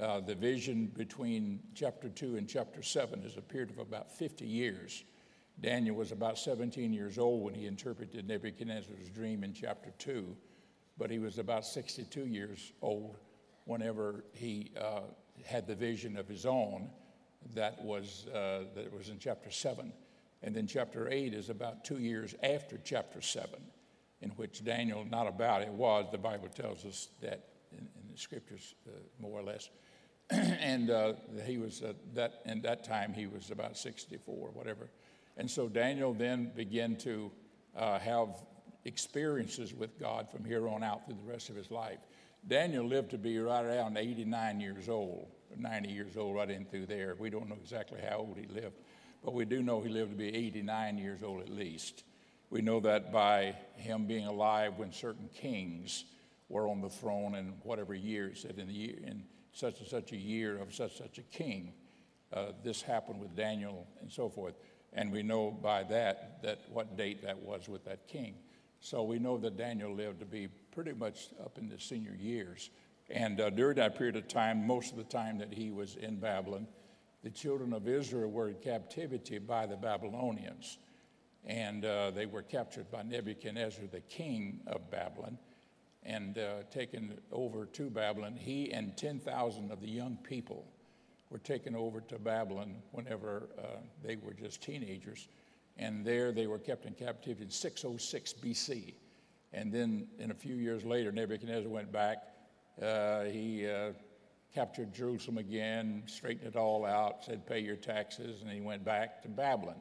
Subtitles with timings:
[0.00, 4.46] Uh, the vision between chapter 2 and chapter 7 is a period of about 50
[4.46, 5.02] years.
[5.60, 10.36] Daniel was about 17 years old when he interpreted Nebuchadnezzar's dream in chapter 2,
[10.98, 13.16] but he was about 62 years old
[13.64, 15.00] whenever he uh,
[15.44, 16.88] had the vision of his own
[17.54, 19.92] that was, uh, that was in chapter 7.
[20.42, 23.50] And then chapter 8 is about two years after chapter 7,
[24.20, 28.18] in which Daniel, not about it was, the Bible tells us that in, in the
[28.18, 29.70] scriptures, uh, more or less.
[30.30, 31.14] and uh,
[31.46, 34.90] he was, uh, that, in that time, he was about 64, whatever.
[35.36, 37.30] And so Daniel then began to
[37.76, 38.28] uh, have
[38.84, 41.98] experiences with God from here on out through the rest of his life.
[42.46, 46.86] Daniel lived to be right around 89 years old, 90 years old, right in through
[46.86, 47.14] there.
[47.18, 48.76] We don't know exactly how old he lived,
[49.24, 52.04] but we do know he lived to be 89 years old at least.
[52.50, 56.04] We know that by him being alive when certain kings
[56.48, 59.24] were on the throne in whatever years that in, the year, in
[59.58, 61.72] such and such a year of such such a king.
[62.32, 64.54] Uh, this happened with Daniel and so forth.
[64.92, 68.34] And we know by that that what date that was with that king.
[68.80, 72.70] So we know that Daniel lived to be pretty much up in the senior years.
[73.10, 76.16] And uh, during that period of time, most of the time that he was in
[76.16, 76.66] Babylon,
[77.24, 80.78] the children of Israel were in captivity by the Babylonians.
[81.44, 85.38] And uh, they were captured by Nebuchadnezzar, the king of Babylon,
[86.08, 88.34] and uh, taken over to Babylon.
[88.34, 90.66] He and 10,000 of the young people
[91.28, 95.28] were taken over to Babylon whenever uh, they were just teenagers.
[95.76, 98.94] And there they were kept in captivity in 606 BC.
[99.52, 102.22] And then, in a few years later, Nebuchadnezzar went back.
[102.82, 103.92] Uh, he uh,
[104.54, 109.22] captured Jerusalem again, straightened it all out, said, Pay your taxes, and he went back
[109.22, 109.80] to Babylon.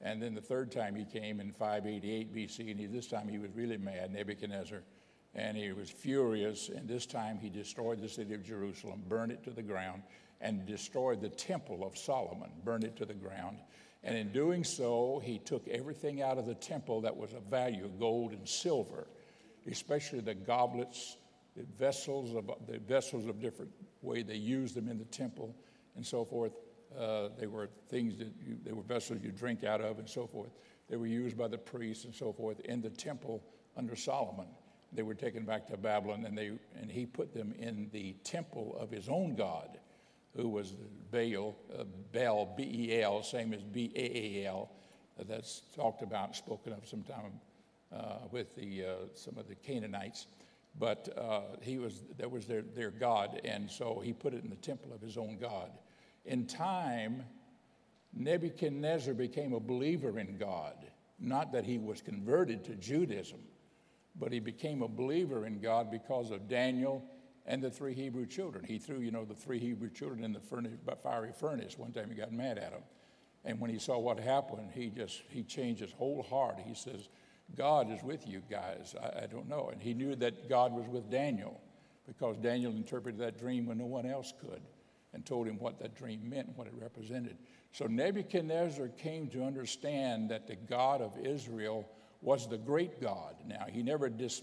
[0.00, 3.38] And then the third time he came in 588 BC, and he, this time he
[3.38, 4.82] was really mad, Nebuchadnezzar,
[5.34, 6.68] and he was furious.
[6.68, 10.02] And this time he destroyed the city of Jerusalem, burned it to the ground,
[10.40, 13.58] and destroyed the temple of Solomon, burned it to the ground.
[14.04, 17.88] And in doing so, he took everything out of the temple that was of value
[17.98, 19.06] gold and silver,
[19.70, 21.16] especially the goblets,
[21.56, 23.70] the vessels of, the vessels of different
[24.00, 25.54] way they used them in the temple
[25.94, 26.52] and so forth.
[26.98, 30.26] Uh, they were things that you, they were vessels you drink out of and so
[30.26, 30.50] forth.
[30.90, 33.42] They were used by the priests and so forth in the temple
[33.76, 34.46] under Solomon.
[34.92, 38.76] They were taken back to Babylon and, they, and he put them in the temple
[38.78, 39.78] of his own God
[40.36, 40.74] who was
[41.10, 44.70] Baal, uh, Baal, B E L, same as B A A L.
[45.18, 47.32] Uh, that's talked about spoken of sometime
[47.94, 50.26] uh, with the, uh, some of the Canaanites.
[50.78, 54.48] But uh, he was, that was their, their God, and so he put it in
[54.48, 55.70] the temple of his own God.
[56.24, 57.24] In time,
[58.14, 60.76] Nebuchadnezzar became a believer in God.
[61.18, 63.38] Not that he was converted to Judaism,
[64.16, 67.04] but he became a believer in God because of Daniel
[67.46, 68.64] and the three Hebrew children.
[68.64, 71.78] He threw, you know, the three Hebrew children in the furnace, fiery furnace.
[71.78, 72.82] One time he got mad at them.
[73.44, 76.60] And when he saw what happened, he just, he changed his whole heart.
[76.64, 77.08] He says,
[77.56, 78.94] God is with you guys.
[79.02, 79.70] I, I don't know.
[79.72, 81.60] And he knew that God was with Daniel
[82.06, 84.62] because Daniel interpreted that dream when no one else could
[85.12, 87.36] and told him what that dream meant and what it represented.
[87.72, 91.88] So Nebuchadnezzar came to understand that the God of Israel
[92.22, 93.34] was the great God.
[93.46, 94.42] Now, he never dis-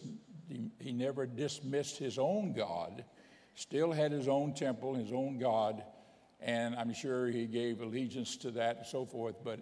[0.79, 3.05] he, never dismissed his own God,
[3.55, 5.83] still had his own temple, his own God,
[6.39, 9.59] and I'm sure he gave allegiance to that and so forth, but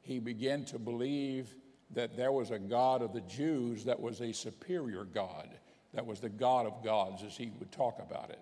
[0.00, 1.54] he began to believe
[1.90, 5.48] that there was a God of the Jews that was a superior God,
[5.94, 8.40] that was the God of gods, as he would talk about it.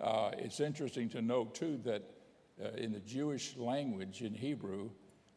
[0.00, 2.02] Uh, it's interesting to note, too, that
[2.62, 4.90] uh, in the Jewish language in Hebrew,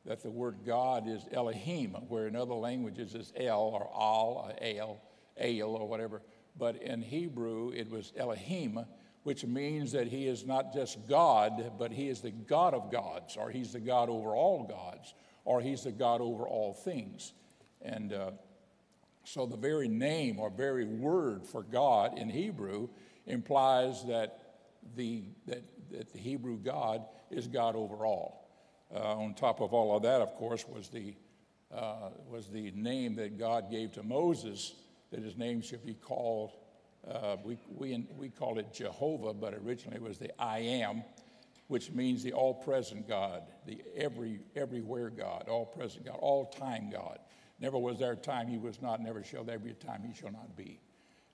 [0.10, 4.54] that the word God is Elohim, where in other languages it's El or Al, or
[4.60, 5.00] El,
[5.38, 6.24] El or whatever.
[6.58, 8.80] But in Hebrew, it was Elohim,
[9.22, 13.38] which means that he is not just God, but he is the God of gods,
[13.38, 15.14] or he's the God over all gods,
[15.46, 17.34] or he's the God over all things.
[17.84, 18.32] And uh,
[19.26, 22.90] so the very name or very word for God in Hebrew
[23.28, 24.40] implies that
[24.96, 25.62] the, that,
[25.92, 28.39] that the Hebrew God is God over all.
[28.94, 31.14] Uh, on top of all of that, of course, was the,
[31.74, 34.74] uh, was the name that God gave to Moses
[35.12, 36.52] that his name should be called,
[37.10, 41.04] uh, we, we, we call it Jehovah, but originally it was the I am,
[41.68, 46.90] which means the all present God, the every, everywhere God, all present God, all time
[46.92, 47.20] God.
[47.60, 50.20] Never was there a time he was not, never shall there be a time he
[50.20, 50.80] shall not be,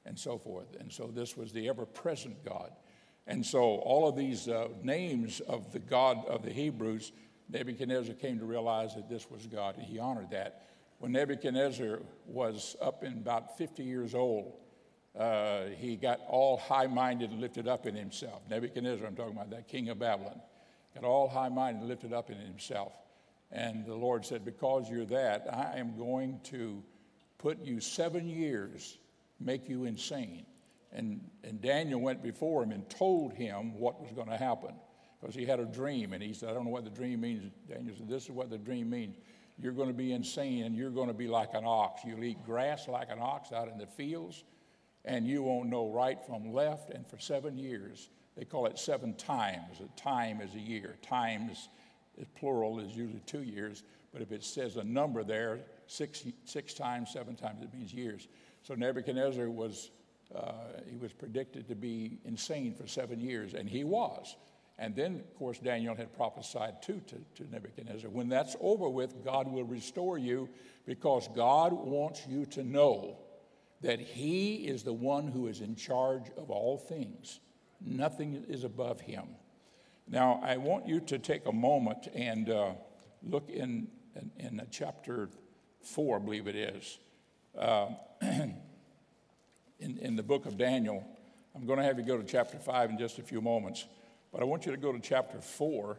[0.06, 0.76] and so forth.
[0.80, 2.72] And so this was the ever present God.
[3.28, 7.12] And so all of these uh, names of the God of the Hebrews,
[7.50, 10.66] Nebuchadnezzar came to realize that this was God, and he honored that
[11.00, 14.54] when Nebuchadnezzar was up in about 50 years old,
[15.18, 18.42] uh, he got all high minded and lifted up in himself.
[18.50, 20.42] Nebuchadnezzar, I'm talking about that king of Babylon,
[20.94, 22.94] got all high minded and lifted up in himself.
[23.52, 26.84] And the Lord said, Because you're that, I am going to
[27.38, 28.98] put you seven years,
[29.40, 30.46] make you insane.
[30.92, 34.76] And, and Daniel went before him and told him what was going to happen
[35.26, 36.14] because he had a dream.
[36.14, 37.52] And he said, I don't know what the dream means.
[37.68, 39.16] Daniel said, This is what the dream means.
[39.58, 42.02] You're going to be insane and you're going to be like an ox.
[42.06, 44.44] You'll eat grass like an ox out in the fields
[45.04, 46.92] and you won't know right from left.
[46.92, 49.80] And for seven years, they call it seven times.
[49.80, 50.98] A time is a year.
[51.02, 51.70] Times,
[52.18, 53.82] is plural, is usually two years.
[54.14, 58.28] But if it says a number there, six, six times, seven times, it means years.
[58.62, 59.90] So Nebuchadnezzar was,
[60.36, 60.52] uh,
[60.88, 64.36] he was predicted to be insane for seven years, and he was.
[64.78, 68.10] And then, of course, Daniel had prophesied too to, to Nebuchadnezzar.
[68.10, 70.50] When that's over with, God will restore you
[70.86, 73.18] because God wants you to know
[73.82, 77.40] that He is the one who is in charge of all things.
[77.80, 79.24] Nothing is above Him.
[80.08, 82.72] Now, I want you to take a moment and uh,
[83.24, 85.30] look in, in, in, chapter
[85.82, 87.00] 4, I believe it is,
[87.58, 87.88] uh,
[88.22, 88.58] in,
[89.80, 91.06] in the book of Daniel.
[91.56, 93.86] I'm going to have you go to chapter 5 in just a few moments,
[94.36, 95.98] but I want you to go to chapter 4,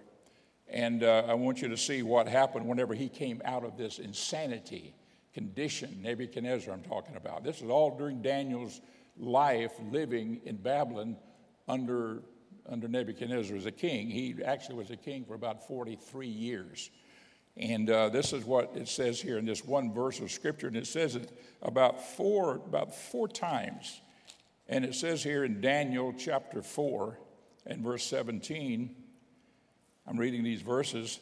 [0.68, 3.98] and uh, I want you to see what happened whenever he came out of this
[3.98, 4.94] insanity
[5.32, 7.44] condition, Nebuchadnezzar, I'm talking about.
[7.44, 8.82] This is all during Daniel's
[9.16, 11.16] life living in Babylon
[11.66, 12.24] under,
[12.68, 14.10] under Nebuchadnezzar as a king.
[14.10, 16.90] He actually was a king for about 43 years.
[17.56, 20.76] And uh, this is what it says here in this one verse of scripture, and
[20.76, 24.02] it says it about four, about four times.
[24.68, 27.18] And it says here in Daniel chapter 4
[27.66, 28.94] and verse 17,
[30.06, 31.18] I'm reading these verses.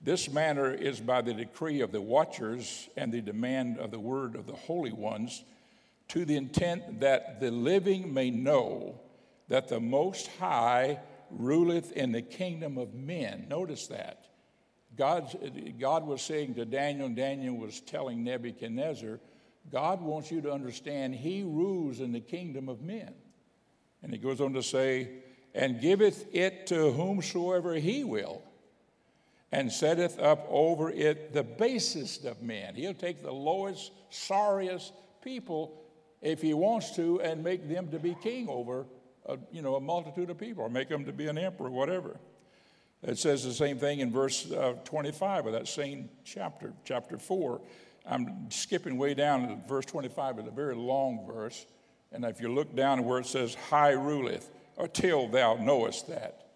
[0.00, 4.34] This manner is by the decree of the watchers and the demand of the word
[4.34, 5.44] of the holy ones,
[6.08, 9.00] to the intent that the living may know
[9.48, 10.98] that the Most High
[11.30, 13.46] ruleth in the kingdom of men.
[13.48, 14.26] Notice that.
[14.96, 15.34] God's,
[15.78, 19.18] God was saying to Daniel, and Daniel was telling Nebuchadnezzar,
[19.72, 23.14] God wants you to understand he rules in the kingdom of men.
[24.02, 25.23] And he goes on to say,
[25.54, 28.42] and giveth it to whomsoever he will
[29.52, 32.74] and setteth up over it the basest of men.
[32.74, 34.92] He'll take the lowest, sorriest
[35.22, 35.80] people
[36.20, 38.84] if he wants to and make them to be king over
[39.26, 42.18] a, you know, a multitude of people or make them to be an emperor, whatever.
[43.02, 47.60] It says the same thing in verse uh, 25 of that same chapter, chapter 4.
[48.06, 51.64] I'm skipping way down to verse 25, it's a very long verse.
[52.10, 56.48] And if you look down where it says, High ruleth, or till thou knowest that.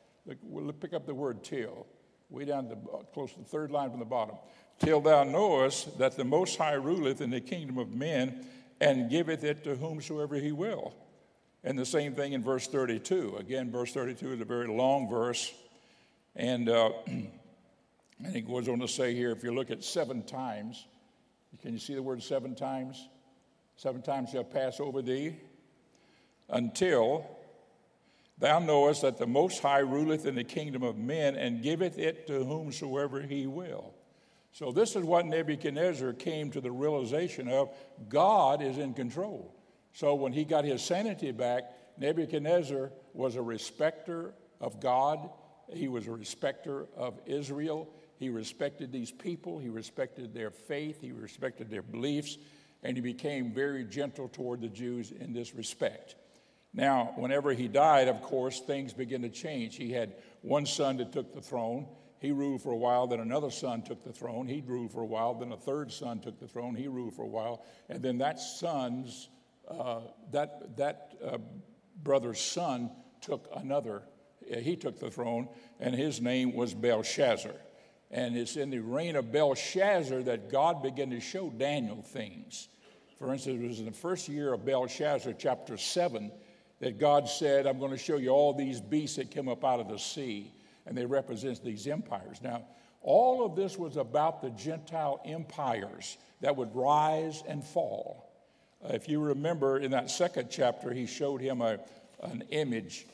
[0.42, 1.86] We'll pick up the word till
[2.30, 2.76] way down to
[3.12, 4.36] close to the third line from the bottom.
[4.78, 8.46] Till thou knowest that the Most High ruleth in the kingdom of men
[8.80, 10.94] and giveth it to whomsoever he will.
[11.64, 13.36] And the same thing in verse 32.
[13.38, 15.52] Again, verse 32 is a very long verse.
[16.36, 17.30] And, uh, and
[18.32, 20.86] he goes on to say here if you look at seven times,
[21.60, 23.08] can you see the word seven times?
[23.76, 25.36] Seven times shall pass over thee
[26.50, 27.26] until
[28.40, 32.26] Thou knowest that the Most High ruleth in the kingdom of men and giveth it
[32.28, 33.94] to whomsoever he will.
[34.52, 37.70] So, this is what Nebuchadnezzar came to the realization of
[38.08, 39.54] God is in control.
[39.92, 41.64] So, when he got his sanity back,
[41.98, 45.30] Nebuchadnezzar was a respecter of God,
[45.72, 47.88] he was a respecter of Israel.
[48.18, 52.36] He respected these people, he respected their faith, he respected their beliefs,
[52.82, 56.16] and he became very gentle toward the Jews in this respect.
[56.74, 59.76] Now, whenever he died, of course, things began to change.
[59.76, 61.86] He had one son that took the throne.
[62.20, 64.46] He ruled for a while, then another son took the throne.
[64.46, 66.74] He ruled for a while, then a third son took the throne.
[66.74, 67.64] He ruled for a while.
[67.88, 69.28] And then that son's,
[69.68, 70.00] uh,
[70.32, 71.38] that, that uh,
[72.02, 74.02] brother's son took another,
[74.42, 75.48] he took the throne,
[75.78, 77.54] and his name was Belshazzar.
[78.10, 82.68] And it's in the reign of Belshazzar that God began to show Daniel things.
[83.18, 86.32] For instance, it was in the first year of Belshazzar, chapter 7
[86.80, 89.80] that God said, I'm going to show you all these beasts that came up out
[89.80, 90.52] of the sea,
[90.86, 92.38] and they represent these empires.
[92.42, 92.64] Now,
[93.02, 98.30] all of this was about the Gentile empires that would rise and fall.
[98.84, 101.78] Uh, if you remember in that second chapter, he showed him a,
[102.22, 103.06] an image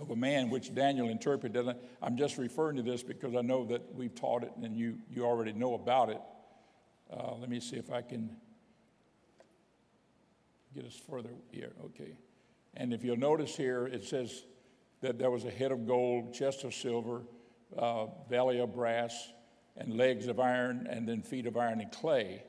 [0.00, 1.66] of a man which Daniel interpreted.
[2.00, 5.24] I'm just referring to this because I know that we've taught it and you, you
[5.24, 6.20] already know about it.
[7.10, 8.30] Uh, let me see if I can
[10.74, 11.72] get us further here.
[11.86, 12.12] Okay.
[12.74, 14.44] And if you'll notice here, it says
[15.00, 17.22] that there was a head of gold, chest of silver,
[17.76, 19.32] uh, belly of brass,
[19.76, 22.42] and legs of iron, and then feet of iron and clay.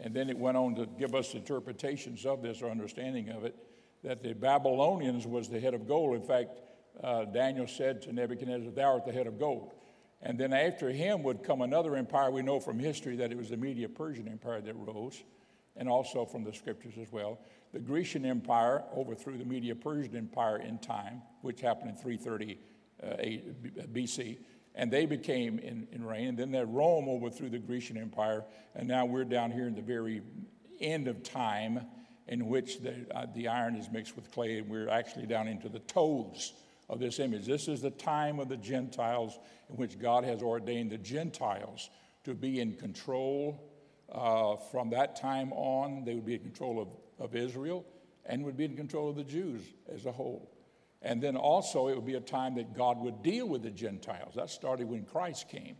[0.00, 3.56] And then it went on to give us interpretations of this or understanding of it.
[4.04, 6.14] that the Babylonians was the head of gold.
[6.14, 6.50] In fact,
[7.02, 9.72] uh, Daniel said to Nebuchadnezzar, Thou art the head of gold.
[10.22, 12.30] And then after him would come another empire.
[12.30, 15.22] We know from history that it was the Media Persian Empire that rose,
[15.76, 17.38] and also from the scriptures as well.
[17.72, 22.58] The Grecian Empire overthrew the Media Persian Empire in time, which happened in 330
[23.02, 24.38] uh, BC,
[24.74, 26.28] and they became in, in reign.
[26.28, 28.44] And then that Rome overthrew the Grecian Empire,
[28.74, 30.22] and now we're down here in the very
[30.80, 31.86] end of time
[32.26, 35.68] in which the, uh, the iron is mixed with clay, and we're actually down into
[35.68, 36.52] the toes
[36.88, 37.46] of this image.
[37.46, 41.90] This is the time of the Gentiles in which God has ordained the Gentiles
[42.24, 43.70] to be in control.
[44.10, 47.84] Uh, from that time on, they would be in control of, of Israel
[48.26, 50.50] and would be in control of the Jews as a whole.
[51.00, 54.34] And then also, it would be a time that God would deal with the Gentiles.
[54.34, 55.76] That started when Christ came.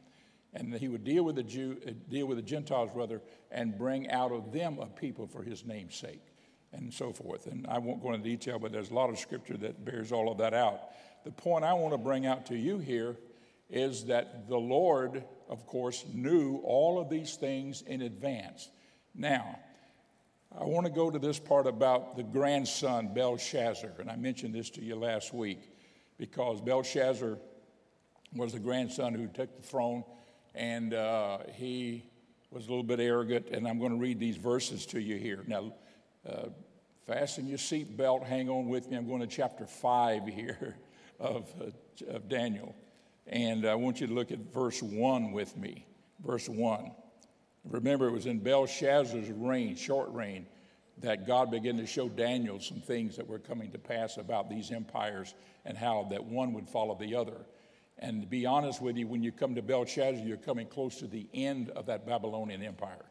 [0.54, 4.11] And he would deal with the Jew, uh, deal with the Gentiles, rather, and bring
[4.11, 6.23] out of them a people for his name's sake
[6.73, 7.47] and so forth.
[7.47, 10.30] And I won't go into detail, but there's a lot of scripture that bears all
[10.30, 10.80] of that out.
[11.25, 13.16] The point I want to bring out to you here
[13.68, 18.71] is that the Lord, of course, knew all of these things in advance.
[19.14, 19.59] Now,
[20.57, 24.71] I want to go to this part about the grandson, Belshazzar, and I mentioned this
[24.71, 25.61] to you last week
[26.17, 27.38] because Belshazzar
[28.35, 30.05] was the grandson who took the throne,
[30.55, 32.02] and uh, he
[32.50, 35.45] was a little bit arrogant, and I'm going to read these verses to you here.
[35.47, 35.75] Now,
[36.28, 36.49] uh,
[37.07, 38.97] fasten your seatbelt, hang on with me.
[38.97, 40.76] I'm going to chapter 5 here
[41.21, 42.75] of, uh, of Daniel.
[43.26, 45.85] And I want you to look at verse 1 with me.
[46.25, 46.90] Verse 1.
[47.64, 50.46] Remember, it was in Belshazzar's reign, short reign,
[51.00, 54.70] that God began to show Daniel some things that were coming to pass about these
[54.70, 55.34] empires
[55.64, 57.46] and how that one would follow the other.
[57.98, 61.06] And to be honest with you, when you come to Belshazzar, you're coming close to
[61.06, 63.04] the end of that Babylonian empire.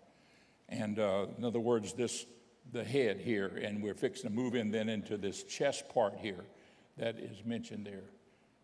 [0.70, 2.26] And uh, in other words, this
[2.74, 6.44] the head here, and we're fixing to move in then into this chest part here
[6.98, 8.04] that is mentioned there.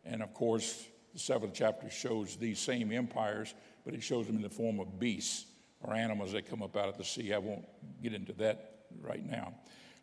[0.03, 3.53] And of course, the seventh chapter shows these same empires,
[3.85, 5.45] but it shows them in the form of beasts
[5.83, 7.33] or animals that come up out of the sea.
[7.33, 7.65] I won't
[8.01, 9.53] get into that right now.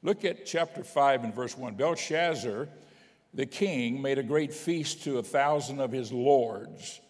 [0.03, 1.75] Look at chapter 5 and verse 1.
[1.75, 2.69] Belshazzar,
[3.35, 7.01] the king, made a great feast to a thousand of his lords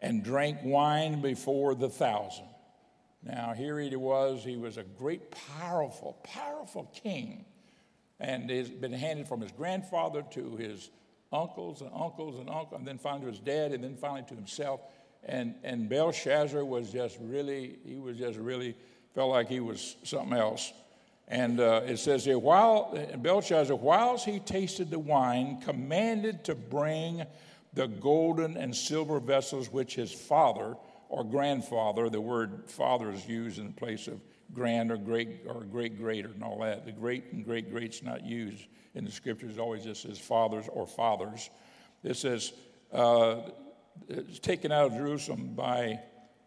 [0.00, 2.46] and drank wine before the thousand.
[3.22, 4.44] Now, here he was.
[4.44, 7.44] He was a great, powerful, powerful king.
[8.20, 10.90] And has been handed from his grandfather to his
[11.32, 14.34] uncles and uncles and uncles, and then finally to his dad, and then finally to
[14.34, 14.80] himself.
[15.26, 18.74] And, and Belshazzar was just really, he was just really,
[19.14, 20.72] felt like he was something else.
[21.28, 27.24] And uh, it says here, while Belshazzar, whilst he tasted the wine, commanded to bring
[27.76, 30.76] the golden and silver vessels which his father
[31.08, 32.08] or grandfather.
[32.08, 34.20] The word father is used in place of
[34.52, 36.84] grand or great or great greater and all that.
[36.84, 39.56] The great and great great's not used in the scriptures.
[39.56, 41.50] It always just says fathers or fathers.
[42.02, 42.52] It says
[42.92, 43.36] uh,
[44.42, 46.00] taken out of Jerusalem by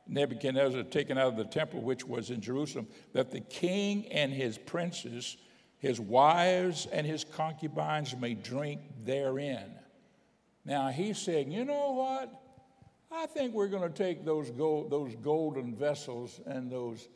[0.07, 4.57] Nebuchadnezzar, taken out of the temple which was in Jerusalem, that the king and his
[4.57, 5.37] princes,
[5.77, 9.71] his wives and his concubines may drink therein.
[10.65, 12.33] Now he's saying, you know what?
[13.11, 17.07] I think we're going to take those, gold, those golden vessels and those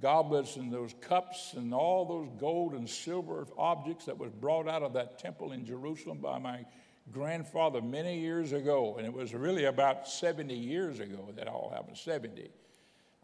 [0.00, 4.82] goblets and those cups and all those gold and silver objects that was brought out
[4.82, 6.64] of that temple in Jerusalem by my
[7.10, 8.96] grandfather many years ago.
[8.96, 12.50] And it was really about 70 years ago that all happened, 70.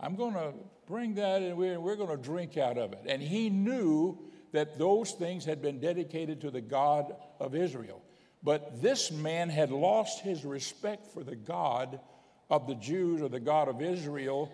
[0.01, 0.53] I'm going to
[0.87, 3.01] bring that and we're, we're going to drink out of it.
[3.07, 4.19] And he knew
[4.53, 8.03] that those things had been dedicated to the God of Israel.
[8.43, 12.01] But this man had lost his respect for the God
[12.49, 14.51] of the Jews or the God of Israel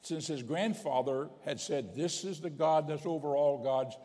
[0.00, 3.96] since his grandfather had said, This is the God that's over all gods.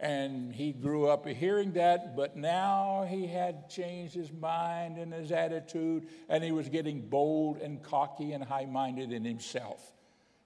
[0.00, 5.32] And he grew up hearing that, but now he had changed his mind and his
[5.32, 9.92] attitude, and he was getting bold and cocky and high minded in himself.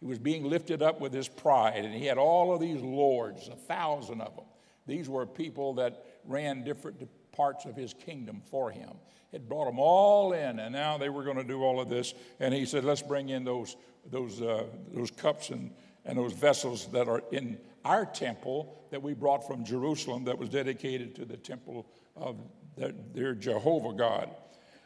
[0.00, 3.48] He was being lifted up with his pride, and he had all of these lords,
[3.48, 4.46] a thousand of them.
[4.86, 8.90] These were people that ran different parts of his kingdom for him.
[9.32, 12.14] Had brought them all in, and now they were going to do all of this.
[12.40, 13.76] And he said, "Let's bring in those
[14.10, 15.72] those uh, those cups and
[16.04, 20.48] and those vessels that are in our temple that we brought from Jerusalem, that was
[20.48, 21.86] dedicated to the temple
[22.16, 22.36] of
[22.76, 24.30] their, their Jehovah God."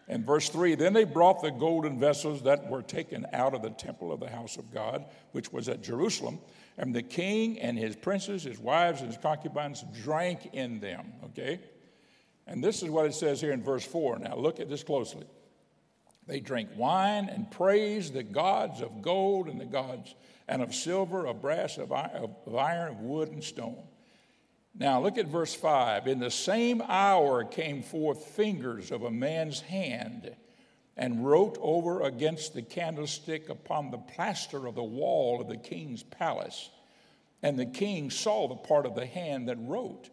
[0.08, 3.70] And verse 3 Then they brought the golden vessels that were taken out of the
[3.70, 6.38] temple of the house of God, which was at Jerusalem,
[6.78, 11.12] and the king and his princes, his wives, and his concubines drank in them.
[11.24, 11.60] Okay?
[12.46, 14.20] And this is what it says here in verse 4.
[14.20, 15.26] Now, look at this closely.
[16.26, 20.14] They drink wine and praise the gods of gold and the gods
[20.48, 23.84] and of silver, of brass, of iron, of wood, and stone.
[24.78, 26.06] Now, look at verse 5.
[26.06, 30.34] In the same hour came forth fingers of a man's hand
[30.96, 36.02] and wrote over against the candlestick upon the plaster of the wall of the king's
[36.02, 36.70] palace.
[37.42, 40.10] And the king saw the part of the hand that wrote.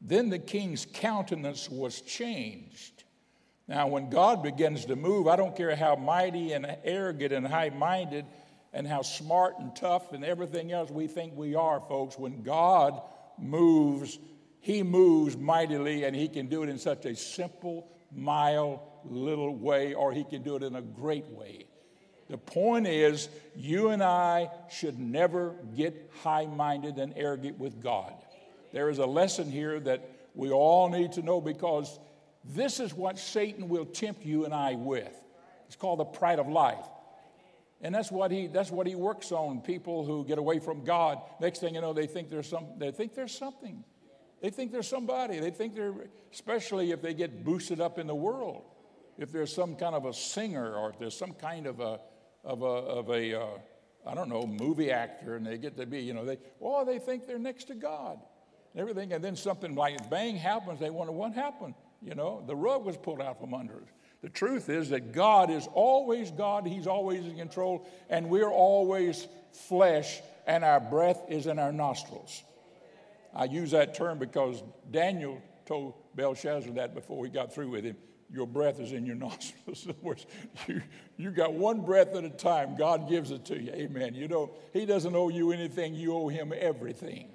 [0.00, 2.95] Then the king's countenance was changed.
[3.68, 7.70] Now, when God begins to move, I don't care how mighty and arrogant and high
[7.70, 8.24] minded
[8.72, 12.16] and how smart and tough and everything else we think we are, folks.
[12.18, 13.00] When God
[13.38, 14.18] moves,
[14.60, 19.94] He moves mightily, and He can do it in such a simple, mild, little way,
[19.94, 21.66] or He can do it in a great way.
[22.28, 28.12] The point is, you and I should never get high minded and arrogant with God.
[28.72, 31.98] There is a lesson here that we all need to know because
[32.54, 35.12] this is what Satan will tempt you and I with.
[35.66, 36.86] It's called the pride of life.
[37.80, 39.60] And that's what he that's what he works on.
[39.60, 41.18] People who get away from God.
[41.40, 43.84] Next thing you know, they think there's some they think there's something.
[44.40, 45.40] They think there's somebody.
[45.40, 45.94] They think they're
[46.32, 48.62] especially if they get boosted up in the world.
[49.18, 52.00] If there's some kind of a singer or if there's some kind of a
[52.44, 53.46] of a of a uh,
[54.06, 56.98] I don't know movie actor and they get to be you know they oh they
[56.98, 58.18] think they're next to God
[58.72, 62.56] and everything and then something like bang happens they wonder what happened you know the
[62.56, 63.88] rug was pulled out from under us
[64.22, 69.28] the truth is that God is always God, He's always in control, and we're always
[69.52, 72.42] flesh, and our breath is in our nostrils.
[73.34, 77.96] I use that term because Daniel told Belshazzar that before he got through with him.
[78.32, 79.84] Your breath is in your nostrils.
[79.84, 80.26] in other words,
[80.66, 80.82] you,
[81.16, 82.76] you got one breath at a time.
[82.76, 83.70] God gives it to you.
[83.72, 84.14] Amen.
[84.14, 87.28] You know, He doesn't owe you anything, you owe Him everything.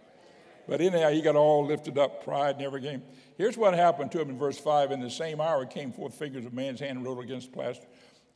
[0.71, 3.01] But anyhow, he got all lifted up, pride and everything.
[3.37, 4.93] Here's what happened to him in verse 5.
[4.93, 7.85] In the same hour came forth figures of man's hand and wrote against the plaster,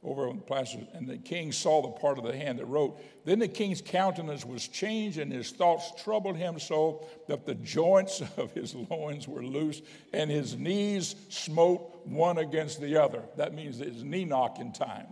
[0.04, 0.80] over on the plaster.
[0.92, 3.00] And the king saw the part of the hand that wrote.
[3.24, 8.22] Then the king's countenance was changed, and his thoughts troubled him so that the joints
[8.38, 13.24] of his loins were loose, and his knees smote one against the other.
[13.38, 15.08] That means his knee knocking time.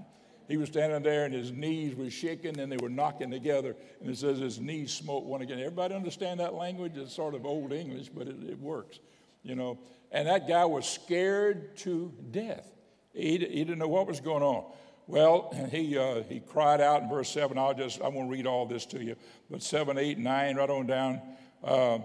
[0.54, 3.76] He was standing there and his knees were shaking and they were knocking together.
[4.00, 5.58] And it says his knees smote one again.
[5.58, 6.92] Everybody understand that language?
[6.96, 9.00] It's sort of old English, but it, it works,
[9.42, 9.80] you know.
[10.12, 12.72] And that guy was scared to death.
[13.14, 14.72] He, he didn't know what was going on.
[15.08, 17.58] Well, he, uh, he cried out in verse 7.
[17.58, 19.16] I'll just, I won't read all this to you,
[19.50, 21.20] but 7, 8, 9, right on down.
[21.64, 21.98] Uh,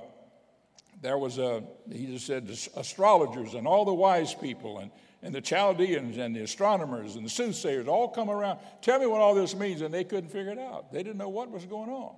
[1.02, 4.90] there was a, he just said, astrologers and all the wise people and
[5.22, 8.60] and the Chaldeans and the astronomers and the soothsayers all come around.
[8.82, 9.80] Tell me what all this means.
[9.80, 10.92] And they couldn't figure it out.
[10.92, 12.14] They didn't know what was going on.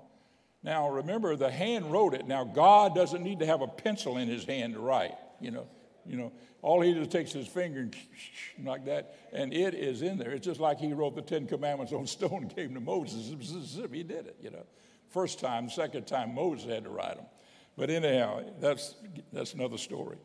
[0.62, 2.26] Now, remember, the hand wrote it.
[2.26, 5.14] Now, God doesn't need to have a pencil in his hand to write.
[5.40, 5.66] You know,
[6.04, 7.96] you know, all he just takes his finger and
[8.64, 10.32] like that, and it is in there.
[10.32, 13.32] It's just like he wrote the Ten Commandments on stone and gave them to Moses.
[13.90, 14.66] He did it, you know.
[15.08, 17.26] First time, second time, Moses had to write them.
[17.76, 18.94] But anyhow, that's,
[19.32, 20.18] that's another story.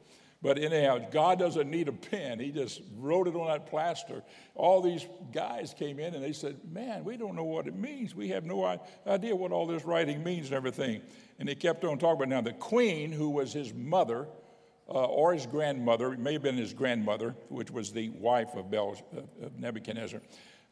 [0.46, 2.40] But anyhow, God doesn't need a pen.
[2.40, 4.22] He just wrote it on that plaster.
[4.54, 8.14] All these guys came in and they said, Man, we don't know what it means.
[8.14, 11.02] We have no idea what all this writing means and everything.
[11.40, 14.28] And they kept on talking about now the queen, who was his mother,
[14.88, 18.70] uh, or his grandmother, it may have been his grandmother, which was the wife of,
[18.70, 18.96] Bel,
[19.42, 20.22] of Nebuchadnezzar.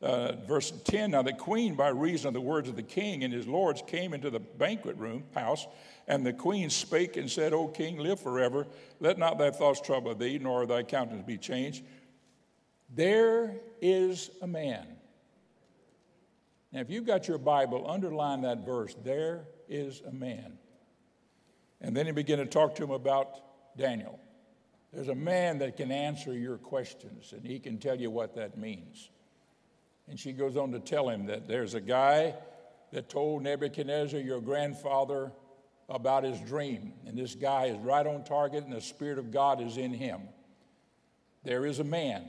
[0.03, 3.33] Uh, verse 10 Now the queen, by reason of the words of the king and
[3.33, 5.65] his lords, came into the banquet room, house,
[6.07, 8.67] and the queen spake and said, O king, live forever.
[8.99, 11.83] Let not thy thoughts trouble thee, nor thy countenance be changed.
[12.93, 14.85] There is a man.
[16.71, 18.95] Now, if you've got your Bible, underline that verse.
[19.03, 20.57] There is a man.
[21.81, 24.19] And then he began to talk to him about Daniel.
[24.91, 28.57] There's a man that can answer your questions, and he can tell you what that
[28.57, 29.09] means.
[30.07, 32.35] And she goes on to tell him that there's a guy
[32.91, 35.31] that told Nebuchadnezzar, your grandfather,
[35.89, 36.93] about his dream.
[37.05, 40.21] And this guy is right on target, and the Spirit of God is in him.
[41.43, 42.25] There is a man.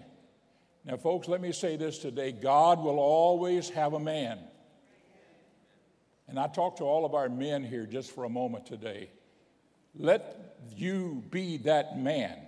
[0.85, 4.38] Now, folks, let me say this today God will always have a man.
[6.29, 9.11] And I talk to all of our men here just for a moment today.
[9.95, 12.38] Let you be that man.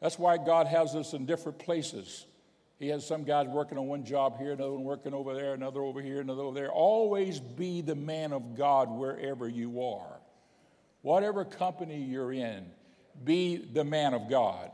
[0.00, 2.24] That's why God has us in different places.
[2.80, 5.82] He has some guys working on one job here, another one working over there, another
[5.82, 6.72] over here, another over there.
[6.72, 10.18] Always be the man of God wherever you are.
[11.02, 12.64] Whatever company you're in,
[13.22, 14.70] be the man of God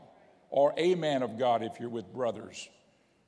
[0.49, 2.69] or a man of God if you're with brothers.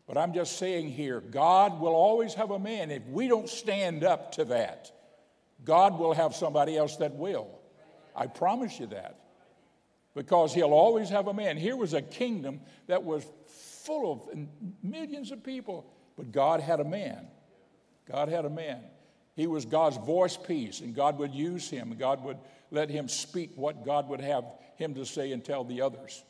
[0.08, 2.90] But I'm just saying here, God will always have a man.
[2.90, 4.94] If we don't stand up to that,
[5.66, 7.50] God will have somebody else that will.
[8.16, 9.20] I promise you that.
[10.16, 11.58] Because he'll always have a man.
[11.58, 13.26] Here was a kingdom that was
[13.90, 14.48] full of
[14.84, 15.92] millions of people.
[16.16, 17.26] But God had a man.
[18.08, 18.82] God had a man.
[19.36, 21.96] He was God's voice piece, and God would use him.
[21.98, 22.38] God would
[22.70, 26.24] let him speak what God would have him to say and tell the others.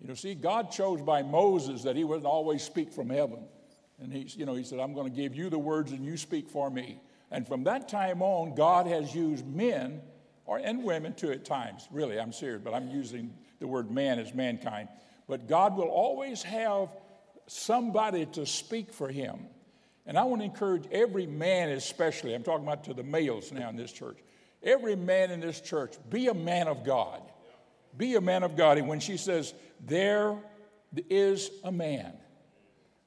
[0.00, 3.40] You know, see, God chose by Moses that he wouldn't always speak from heaven.
[4.00, 6.16] And he, you know, he said, I'm going to give you the words and you
[6.16, 7.00] speak for me.
[7.30, 10.00] And from that time on, God has used men
[10.46, 11.88] or and women too at times.
[11.90, 14.88] Really, I'm serious, but I'm using the word man as mankind.
[15.26, 16.88] But God will always have
[17.46, 19.46] somebody to speak for him.
[20.06, 23.70] And I want to encourage every man, especially, I'm talking about to the males now
[23.70, 24.18] in this church,
[24.62, 27.22] every man in this church, be a man of God.
[27.96, 28.76] Be a man of God.
[28.76, 30.36] And when she says, there
[31.08, 32.12] is a man,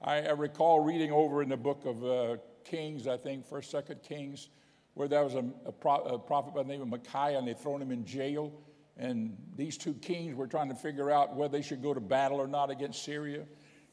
[0.02, 4.02] I, I recall reading over in the book of uh, Kings, I think, First, Second
[4.04, 4.50] Kings,
[4.94, 7.54] where there was a, a, pro, a, prophet by the name of Micaiah, and they
[7.54, 8.52] thrown him in jail.
[8.98, 12.42] And these two kings were trying to figure out whether they should go to battle
[12.42, 13.44] or not against Syria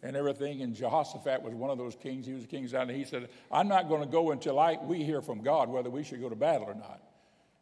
[0.02, 0.62] and everything.
[0.62, 2.26] And Jehoshaphat was one of those kings.
[2.26, 5.02] He was the king's and he said, "I'm not going to go until I we
[5.02, 7.02] hear from God whether we should go to battle or not."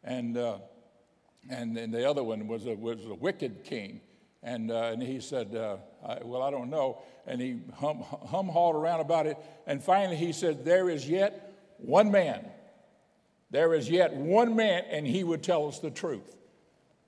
[0.03, 0.59] And uh,
[1.49, 4.01] and then the other one was a was a wicked king,
[4.41, 8.47] and uh, and he said, uh, I, "Well, I don't know." And he hum hum
[8.47, 12.45] hauled around about it, and finally he said, "There is yet one man."
[13.51, 16.35] There is yet one man, and he would tell us the truth.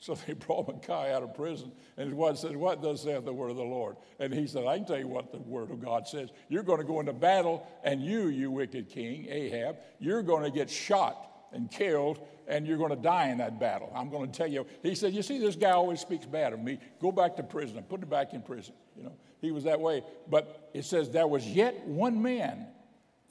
[0.06, 3.50] So they brought Micaiah out of prison, and one said, What does say the word
[3.50, 3.96] of the Lord?
[4.20, 6.30] And he said, I can tell you what the word of God says.
[6.48, 10.52] You're going to go into battle, and you, you wicked king, Ahab, you're going to
[10.52, 13.92] get shot and killed, and you're going to die in that battle.
[13.96, 14.68] I'm going to tell you.
[14.84, 16.78] He said, You see, this guy always speaks bad of me.
[17.02, 17.82] Go back to prison.
[17.90, 18.76] Put him back in prison.
[18.96, 20.04] You know, he was that way.
[20.30, 22.68] But it says, There was yet one man.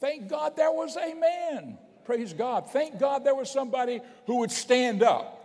[0.00, 1.78] Thank God there was a man.
[2.04, 2.68] Praise God.
[2.72, 5.42] Thank God there was somebody who would stand up.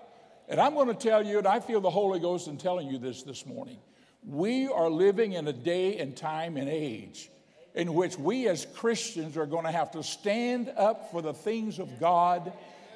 [0.49, 2.97] And I'm going to tell you, and I feel the Holy Ghost in telling you
[2.97, 3.77] this this morning.
[4.27, 7.29] We are living in a day and time and age
[7.75, 11.77] in which we as Christians are going to have to stand up for the things
[11.77, 12.51] of God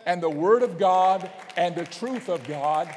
[0.08, 2.94] and the Word of God and the truth of God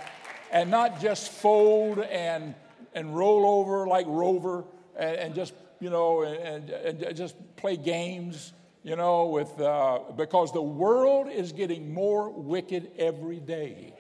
[0.51, 2.55] and not just fold and,
[2.95, 4.65] and roll over like Rover
[4.99, 10.53] and, and just, you know, and, and just play games you know, with, uh, because
[10.53, 13.93] the world is getting more wicked every day.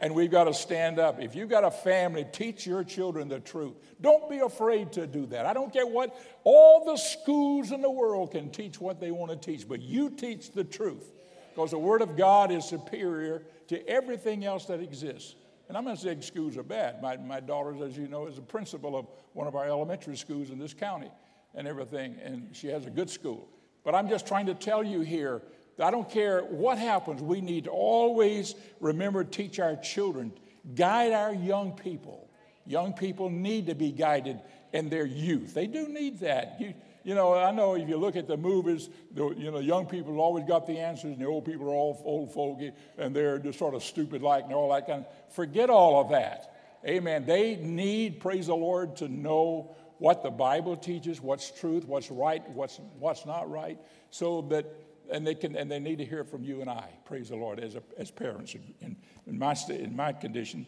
[0.00, 1.20] And we've got to stand up.
[1.20, 3.74] If you've got a family, teach your children the truth.
[4.00, 5.44] Don't be afraid to do that.
[5.44, 9.30] I don't care what, all the schools in the world can teach what they want
[9.30, 11.12] to teach, but you teach the truth
[11.54, 15.34] because the Word of God is superior to everything else that exists.
[15.68, 17.02] And I'm not saying schools are bad.
[17.02, 20.50] My, my daughter, as you know, is a principal of one of our elementary schools
[20.50, 21.10] in this county
[21.54, 23.48] and everything, and she has a good school.
[23.84, 25.42] But I'm just trying to tell you here
[25.80, 30.32] I don't care what happens, we need to always remember to teach our children,
[30.74, 32.28] guide our young people.
[32.66, 34.38] Young people need to be guided
[34.72, 35.54] in their youth.
[35.54, 36.56] They do need that.
[36.60, 39.86] You, you know, I know if you look at the movies, the, you know, young
[39.86, 43.38] people always got the answers, and the old people are all old fogey, and they're
[43.38, 45.34] just sort of stupid like, and all that kind of.
[45.34, 46.54] Forget all of that.
[46.86, 47.24] Amen.
[47.24, 52.48] They need, praise the Lord, to know what the Bible teaches, what's truth, what's right,
[52.50, 53.78] what's, what's not right,
[54.10, 54.66] so that,
[55.10, 57.60] and they, can, and they need to hear from you and I, praise the Lord,
[57.60, 58.54] as, a, as parents.
[58.80, 58.96] In,
[59.26, 60.66] in, my state, in my condition,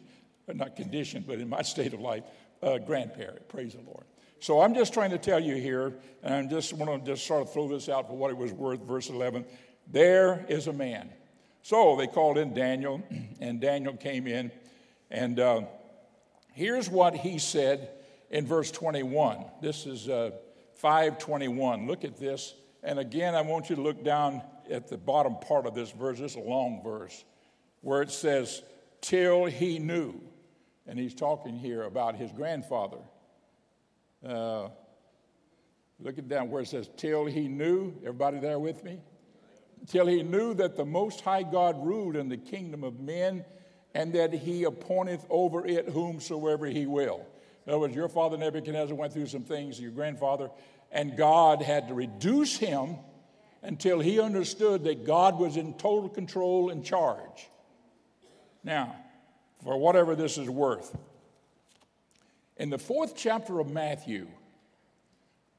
[0.48, 2.24] not condition, but in my state of life,
[2.62, 4.04] uh, grandparent, praise the Lord.
[4.40, 7.42] So I'm just trying to tell you here, and I just want to just sort
[7.42, 9.44] of throw this out for what it was worth, verse 11.
[9.86, 11.10] There is a man.
[11.62, 13.02] So they called in Daniel,
[13.40, 14.50] and Daniel came in,
[15.10, 15.62] and uh,
[16.54, 17.90] here's what he said
[18.30, 19.44] in verse 21.
[19.60, 20.32] This is uh,
[20.74, 21.86] 521.
[21.86, 22.54] Look at this.
[22.82, 26.18] And again, I want you to look down at the bottom part of this verse.
[26.18, 27.24] This is a long verse
[27.80, 28.62] where it says,
[29.00, 30.20] Till he knew.
[30.86, 32.98] And he's talking here about his grandfather.
[34.26, 34.68] Uh,
[36.00, 37.94] look at down where it says, Till he knew.
[38.00, 38.98] Everybody there with me?
[39.86, 43.44] Till he knew that the Most High God ruled in the kingdom of men
[43.94, 47.26] and that he appointeth over it whomsoever he will.
[47.66, 50.50] In other words, your father Nebuchadnezzar went through some things, your grandfather,
[50.92, 52.96] and God had to reduce him
[53.62, 57.48] until he understood that God was in total control and charge.
[58.62, 58.96] Now,
[59.64, 60.94] for whatever this is worth,
[62.56, 64.28] in the fourth chapter of Matthew,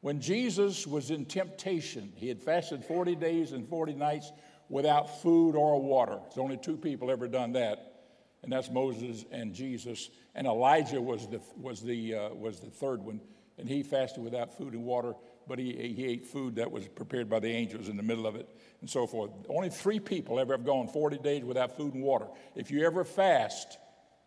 [0.01, 4.31] when Jesus was in temptation, he had fasted 40 days and 40 nights
[4.69, 6.19] without food or water.
[6.23, 8.03] There's only two people ever done that,
[8.43, 10.09] and that's Moses and Jesus.
[10.35, 13.21] And Elijah was the, was the, uh, was the third one,
[13.57, 15.13] and he fasted without food and water,
[15.47, 18.35] but he, he ate food that was prepared by the angels in the middle of
[18.35, 18.49] it,
[18.81, 19.31] and so forth.
[19.49, 22.27] Only three people ever have gone 40 days without food and water.
[22.55, 23.77] If you ever fast,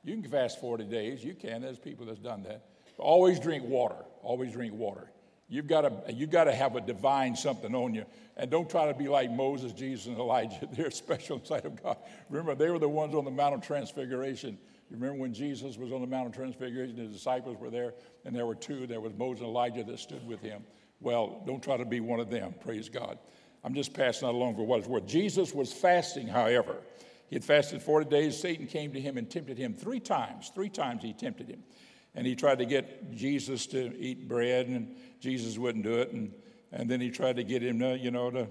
[0.05, 1.25] you can fast 40 days.
[1.25, 1.63] You can.
[1.63, 2.65] There's people that's done that.
[2.97, 4.05] But always drink water.
[4.23, 5.11] Always drink water.
[5.49, 8.05] You've got to, you've got to have a divine something on you.
[8.37, 10.69] And don't try to be like Moses, Jesus, and Elijah.
[10.73, 11.97] They're special in sight of God.
[12.29, 14.59] Remember, they were the ones on the Mount of Transfiguration.
[14.91, 17.95] You remember when Jesus was on the Mount of Transfiguration, his disciples were there,
[18.25, 18.87] and there were two.
[18.87, 20.63] There was Moses and Elijah that stood with him.
[21.01, 22.55] Well, don't try to be one of them.
[22.61, 23.19] Praise God.
[23.65, 25.07] I'm just passing that along for what it's worth.
[25.07, 26.77] Jesus was fasting, however.
[27.29, 28.41] He had fasted 40 days.
[28.41, 30.53] Satan came to him and tempted him three times.
[30.55, 31.65] Three times he tempted him.
[32.15, 36.13] And he tried to get Jesus to eat bread, and Jesus wouldn't do it.
[36.13, 36.33] And,
[36.71, 38.47] and then he tried to get him to, you know, to,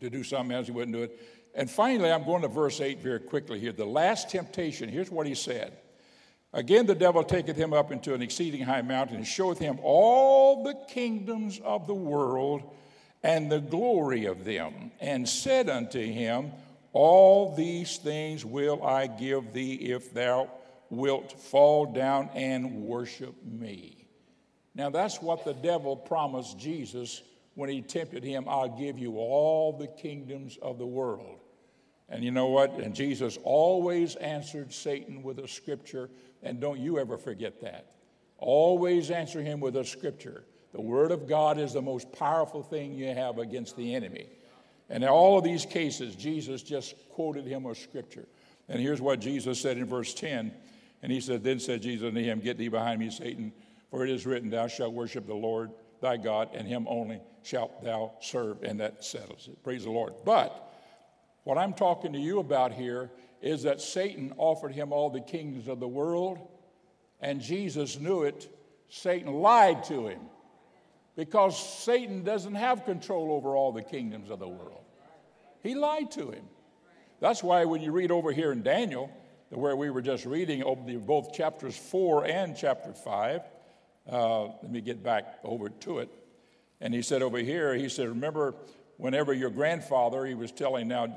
[0.00, 0.66] to do something else.
[0.66, 1.18] He wouldn't do it.
[1.54, 3.72] And finally, I'm going to verse 8 very quickly here.
[3.72, 5.76] The last temptation, here's what he said.
[6.54, 10.64] Again, the devil taketh him up into an exceeding high mountain and showeth him all
[10.64, 12.62] the kingdoms of the world
[13.22, 16.50] and the glory of them, and said unto him,
[16.92, 20.50] All these things will I give thee if thou
[20.90, 24.08] wilt fall down and worship me.
[24.74, 27.22] Now, that's what the devil promised Jesus
[27.54, 31.41] when he tempted him I'll give you all the kingdoms of the world.
[32.12, 32.74] And you know what?
[32.74, 36.10] And Jesus always answered Satan with a scripture,
[36.42, 37.86] and don't you ever forget that.
[38.36, 40.44] Always answer him with a scripture.
[40.72, 44.28] The Word of God is the most powerful thing you have against the enemy.
[44.90, 48.28] And in all of these cases, Jesus just quoted him a scripture.
[48.68, 50.52] And here's what Jesus said in verse 10
[51.02, 53.52] and he said, Then said Jesus unto him, Get thee behind me, Satan,
[53.90, 55.70] for it is written, Thou shalt worship the Lord
[56.00, 58.62] thy God, and him only shalt thou serve.
[58.62, 59.62] And that settles it.
[59.64, 60.14] Praise the Lord.
[60.24, 60.71] But
[61.44, 65.68] what I'm talking to you about here is that Satan offered him all the kingdoms
[65.68, 66.38] of the world,
[67.20, 68.48] and Jesus knew it.
[68.88, 70.20] Satan lied to him
[71.16, 74.84] because Satan doesn't have control over all the kingdoms of the world.
[75.62, 76.44] He lied to him.
[77.20, 79.10] That's why when you read over here in Daniel,
[79.50, 80.62] where we were just reading
[81.06, 83.40] both chapters 4 and chapter 5.
[84.10, 86.08] Uh, let me get back over to it.
[86.80, 88.54] And he said over here, he said, Remember,
[89.02, 91.12] whenever your grandfather, he was telling now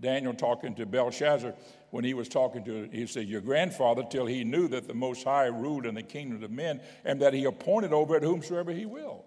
[0.00, 1.52] Daniel talking to Belshazzar,
[1.90, 5.24] when he was talking to, he said, Your grandfather, till he knew that the Most
[5.24, 8.86] High ruled in the kingdom of men, and that he appointed over it whomsoever he
[8.86, 9.26] will.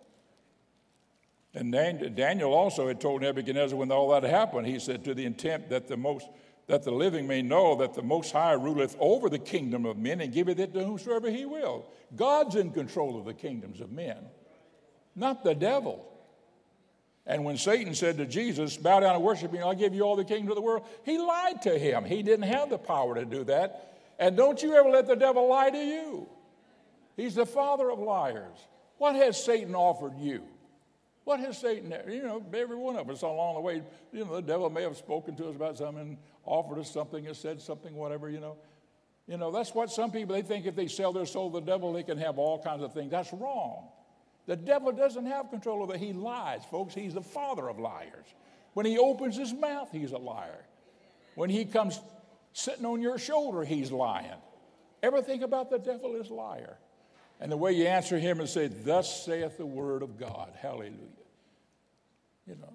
[1.53, 5.69] And Daniel also had told Nebuchadnezzar when all that happened, he said, To the intent
[5.69, 6.27] that the most
[6.67, 10.21] that the living may know that the Most High ruleth over the kingdom of men
[10.21, 11.85] and giveth it to whomsoever he will.
[12.15, 14.17] God's in control of the kingdoms of men,
[15.15, 16.10] not the devil.
[17.27, 20.01] And when Satan said to Jesus, Bow down and worship me, and I'll give you
[20.01, 22.03] all the kingdoms of the world, he lied to him.
[22.03, 23.99] He didn't have the power to do that.
[24.17, 26.27] And don't you ever let the devil lie to you.
[27.15, 28.57] He's the father of liars.
[28.97, 30.43] What has Satan offered you?
[31.23, 34.41] What has Satan, you know, every one of us along the way, you know, the
[34.41, 38.29] devil may have spoken to us about something, offered us something, or said something, whatever,
[38.29, 38.57] you know.
[39.27, 41.65] You know, that's what some people, they think if they sell their soul to the
[41.65, 43.11] devil, they can have all kinds of things.
[43.11, 43.87] That's wrong.
[44.47, 45.99] The devil doesn't have control over it.
[45.99, 46.93] He lies, folks.
[46.93, 48.25] He's the father of liars.
[48.73, 50.65] When he opens his mouth, he's a liar.
[51.35, 51.99] When he comes
[52.53, 54.31] sitting on your shoulder, he's lying.
[55.03, 56.77] Everything about the devil is liar.
[57.39, 60.53] And the way you answer him is say, Thus saith the word of God.
[60.61, 60.95] Hallelujah.
[62.47, 62.73] You know,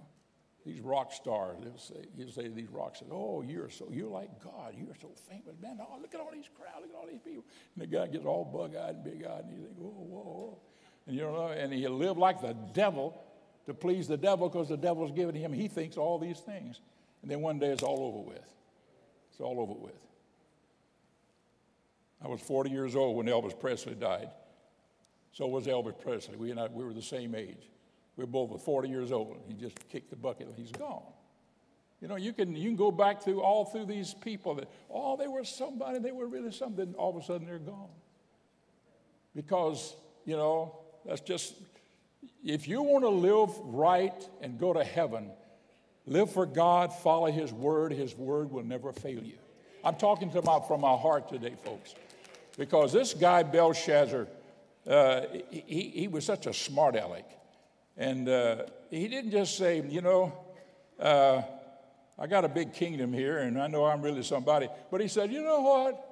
[0.65, 4.43] these rock stars, they'll say, you say these rock stars, oh, you're so, you're like
[4.43, 4.75] God.
[4.77, 5.55] You're so famous.
[5.63, 6.79] Man, oh, look at all these crowds.
[6.81, 7.45] Look at all these people.
[7.75, 10.59] And the guy gets all bug-eyed and big-eyed and you think, whoa, whoa, whoa.
[11.07, 13.23] And you know, and he lived like the devil
[13.67, 16.81] to please the devil because the devil's giving him, he thinks all these things.
[17.23, 18.55] And then one day it's all over with.
[19.31, 20.01] It's all over with.
[22.25, 24.31] I was 40 years old when Elvis Presley died.
[25.33, 26.37] So was Elvis Presley.
[26.37, 27.69] We, and I, we were the same age.
[28.17, 29.37] We were both 40 years old.
[29.47, 31.03] He just kicked the bucket and he's gone.
[32.01, 35.17] You know, you can, you can go back through all through these people that, oh,
[35.17, 37.89] they were somebody, they were really something, all of a sudden they're gone.
[39.35, 41.55] Because, you know, that's just,
[42.45, 45.31] if you want to live right and go to heaven,
[46.07, 49.39] live for God, follow His word, His word will never fail you.
[49.85, 51.95] I'm talking to my, from my heart today, folks.
[52.59, 54.27] Because this guy, Belshazzar,
[54.87, 57.31] uh, he, he was such a smart aleck.
[57.97, 60.33] And uh, he didn't just say, you know,
[60.99, 61.43] uh,
[62.19, 64.69] I got a big kingdom here and I know I'm really somebody.
[64.91, 66.03] But he said, you know what?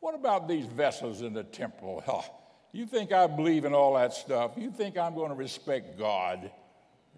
[0.00, 2.02] What about these vessels in the temple?
[2.72, 4.52] You think I believe in all that stuff?
[4.56, 6.50] You think I'm going to respect God?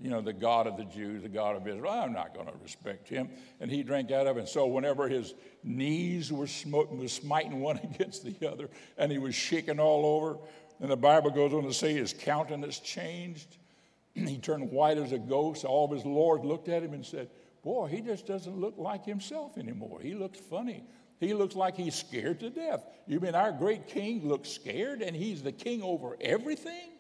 [0.01, 1.93] You know, the God of the Jews, the God of Israel.
[1.93, 3.31] I'm not going to respect him.
[3.61, 4.41] And he drank out of it.
[4.41, 9.37] And so whenever his knees were, was smiting one against the other, and he was
[9.37, 10.39] shaking all over,
[10.81, 13.57] and the Bible goes on to say his countenance changed.
[14.15, 15.65] he turned white as a ghost.
[15.65, 17.31] All of his Lord looked at him and said,
[17.63, 20.01] Boy, he just doesn't look like himself anymore.
[20.03, 20.85] He looks funny.
[21.25, 22.85] He looks like he's scared to death.
[23.07, 26.91] You mean our great king looks scared and he's the king over everything?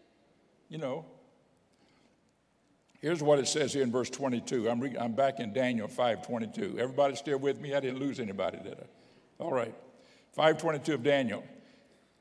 [0.68, 1.04] you know.
[3.00, 4.68] Here's what it says here in verse 22.
[4.68, 6.78] I'm, re- I'm back in Daniel 5:22.
[6.78, 7.74] Everybody still with me?
[7.74, 9.42] I didn't lose anybody, did I?
[9.42, 9.74] All right.
[10.36, 11.44] 5:22 of Daniel.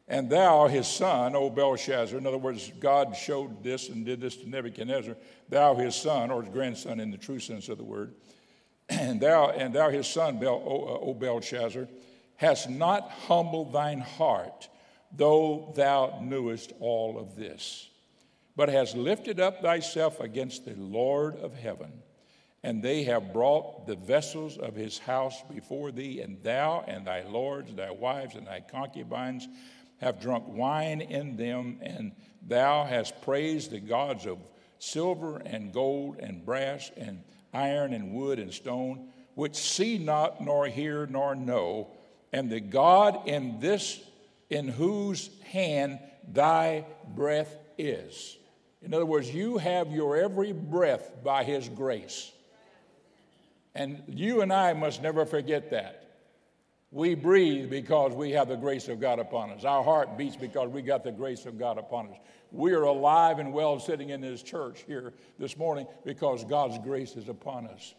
[0.07, 4.35] And thou, his son, O Belshazzar, in other words, God showed this and did this
[4.35, 5.15] to Nebuchadnezzar,
[5.47, 8.13] thou, his son, or his grandson in the true sense of the word,
[8.89, 11.87] and thou, and thou his son, Bel, o, uh, o Belshazzar,
[12.35, 14.67] hast not humbled thine heart,
[15.15, 17.89] though thou knewest all of this,
[18.55, 21.91] but hast lifted up thyself against the Lord of heaven.
[22.65, 27.23] And they have brought the vessels of his house before thee, and thou and thy
[27.23, 29.47] lords, thy wives, and thy concubines
[29.99, 34.37] have drunk wine in them, and thou hast praised the gods of
[34.79, 40.67] silver and gold and brass and iron and wood and stone, which see not, nor
[40.67, 41.87] hear, nor know,
[42.31, 44.01] and the God in this,
[44.49, 45.99] in whose hand
[46.31, 46.85] thy
[47.15, 48.37] breath is.
[48.81, 52.31] In other words, you have your every breath by his grace.
[53.75, 56.02] And you and I must never forget that.
[56.93, 59.65] We breathe because we have the grace of God upon us.
[59.65, 62.17] Our heart beats because we got the grace of God upon us.
[62.51, 67.15] We are alive and well sitting in this church here this morning because God's grace
[67.15, 67.95] is upon us.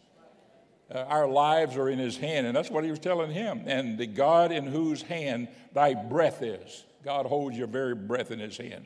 [0.89, 3.63] Uh, our lives are in his hand, and that's what he was telling him.
[3.65, 6.85] And the God in whose hand thy breath is.
[7.03, 8.85] God holds your very breath in his hand.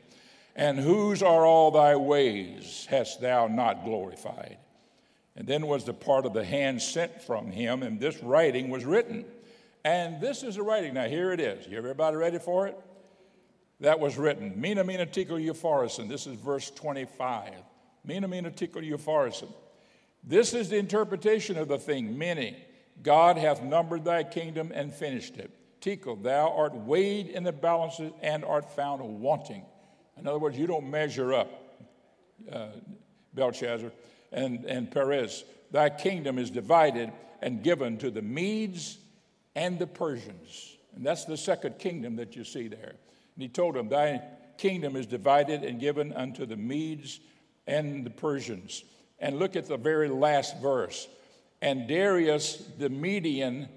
[0.56, 4.58] And whose are all thy ways hast thou not glorified?
[5.36, 8.84] And then was the part of the hand sent from him, and this writing was
[8.84, 9.24] written.
[9.84, 10.94] And this is the writing.
[10.94, 11.66] Now, here it is.
[11.66, 12.78] You everybody ready for it?
[13.80, 14.60] That was written.
[14.60, 16.08] Mene mene tekel upharsin.
[16.08, 17.54] This is verse 25.
[18.04, 19.52] Mene mene tekel upharsin.
[20.22, 22.18] This is the interpretation of the thing.
[22.18, 22.62] Many.
[23.02, 25.50] God hath numbered thy kingdom and finished it.
[25.80, 29.64] Tekel, thou art weighed in the balances and art found wanting.
[30.18, 31.50] In other words, you don't measure up,
[32.52, 32.66] uh,
[33.32, 33.90] Belshazzar
[34.32, 35.44] and, and Peres.
[35.70, 38.98] Thy kingdom is divided and given to the Medes
[39.54, 40.76] and the Persians.
[40.94, 42.94] And that's the second kingdom that you see there.
[43.34, 44.22] And he told them, Thy
[44.58, 47.20] kingdom is divided and given unto the Medes
[47.66, 48.84] and the Persians.
[49.18, 51.08] And look at the very last verse.
[51.62, 53.68] And Darius the Median,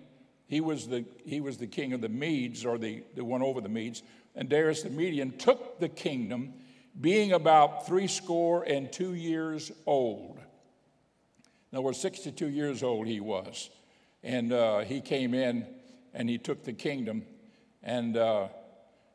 [0.47, 3.61] he was the, he was the king of the Medes, or the, the one over
[3.61, 4.03] the Medes.
[4.35, 6.53] And Darius the Median took the kingdom,
[6.99, 10.39] being about threescore and two years old.
[11.71, 13.69] In other words, 62 years old he was.
[14.23, 15.65] And uh, he came in
[16.13, 17.23] and he took the kingdom.
[17.81, 18.47] And uh,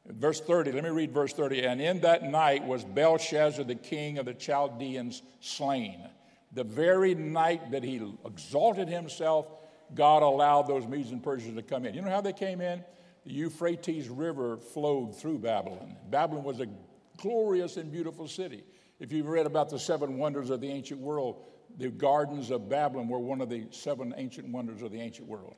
[0.07, 1.63] verse 30, let me read verse 30.
[1.63, 6.07] And in that night was Belshazzar, the king of the Chaldeans, slain.
[6.53, 9.47] The very night that he exalted himself,
[9.95, 11.95] God allowed those Medes and Persians to come in.
[11.95, 12.85] You know how they came in?
[13.25, 15.97] The Euphrates River flowed through Babylon.
[16.11, 16.67] Babylon was a
[17.19, 18.65] glorious and beautiful city.
[18.99, 21.45] If you've read about the seven wonders of the ancient world,
[21.79, 25.55] the gardens of Babylon were one of the seven ancient wonders of the ancient world.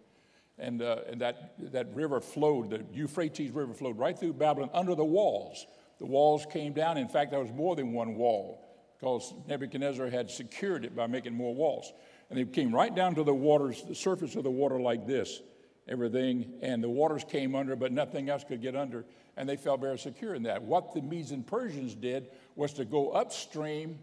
[0.59, 4.95] And, uh, and that, that river flowed, the Euphrates River flowed right through Babylon under
[4.95, 5.67] the walls.
[5.99, 6.99] The walls came down.
[6.99, 11.35] In fact, there was more than one wall because Nebuchadnezzar had secured it by making
[11.35, 11.93] more walls.
[12.29, 15.41] And they came right down to the waters, the surface of the water like this,
[15.89, 16.53] everything.
[16.61, 19.07] And the waters came under, but nothing else could get under.
[19.39, 20.63] And they felt very secure in that.
[20.63, 23.99] What the Medes and Persians did was to go upstream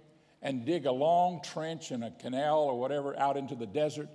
[0.47, 4.07] and dig a long trench in a canal or whatever out into the desert.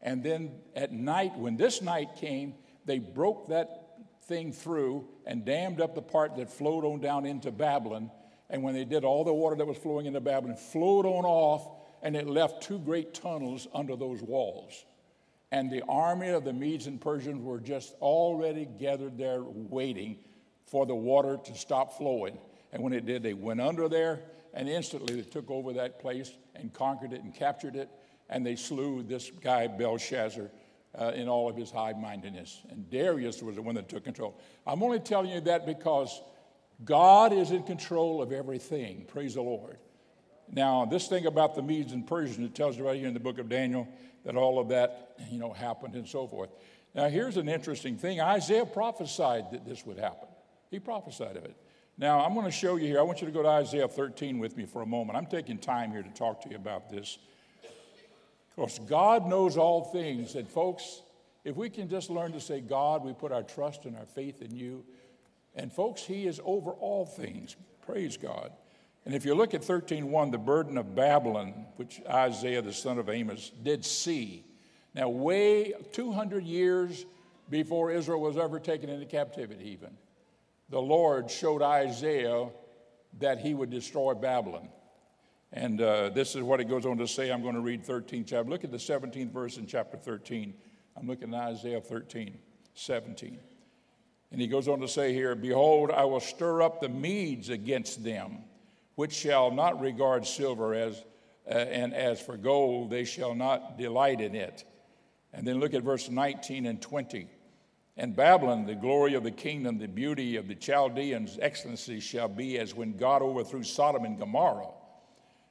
[0.00, 2.54] And then at night, when this night came,
[2.86, 7.50] they broke that thing through and dammed up the part that flowed on down into
[7.50, 8.10] Babylon.
[8.48, 11.68] And when they did, all the water that was flowing into Babylon flowed on off,
[12.02, 14.86] and it left two great tunnels under those walls.
[15.52, 20.20] And the army of the Medes and Persians were just already gathered there waiting
[20.64, 22.38] for the water to stop flowing.
[22.72, 24.22] And when it did, they went under there
[24.56, 27.90] and instantly they took over that place and conquered it and captured it,
[28.28, 30.50] and they slew this guy, Belshazzar,
[30.98, 32.62] uh, in all of his high mindedness.
[32.70, 34.40] And Darius was the one that took control.
[34.66, 36.22] I'm only telling you that because
[36.84, 39.04] God is in control of everything.
[39.06, 39.76] Praise the Lord.
[40.50, 43.20] Now, this thing about the Medes and Persians, it tells you right here in the
[43.20, 43.86] book of Daniel
[44.24, 46.50] that all of that, you know, happened and so forth.
[46.94, 50.28] Now, here's an interesting thing Isaiah prophesied that this would happen.
[50.70, 51.56] He prophesied of it.
[51.98, 52.98] Now, I'm going to show you here.
[52.98, 55.16] I want you to go to Isaiah 13 with me for a moment.
[55.16, 57.18] I'm taking time here to talk to you about this.
[58.50, 60.34] Of course, God knows all things.
[60.34, 61.02] And, folks,
[61.42, 64.42] if we can just learn to say, God, we put our trust and our faith
[64.42, 64.84] in you.
[65.54, 67.56] And, folks, He is over all things.
[67.86, 68.52] Praise God.
[69.06, 73.08] And if you look at 13:1, the burden of Babylon, which Isaiah the son of
[73.08, 74.44] Amos did see.
[74.94, 77.06] Now, way 200 years
[77.48, 79.96] before Israel was ever taken into captivity, even
[80.68, 82.48] the Lord showed Isaiah
[83.18, 84.68] that he would destroy Babylon.
[85.52, 87.30] And uh, this is what it goes on to say.
[87.30, 88.50] I'm going to read 13 chapter.
[88.50, 90.52] Look at the 17th verse in chapter 13.
[90.96, 92.36] I'm looking at Isaiah 13,
[92.74, 93.38] 17.
[94.32, 98.02] And he goes on to say here, Behold, I will stir up the Medes against
[98.02, 98.38] them,
[98.96, 101.04] which shall not regard silver as,
[101.48, 104.64] uh, and as for gold, they shall not delight in it.
[105.32, 107.28] And then look at verse 19 and 20.
[107.96, 112.58] And Babylon, the glory of the kingdom, the beauty of the Chaldeans' excellency shall be
[112.58, 114.68] as when God overthrew Sodom and Gomorrah.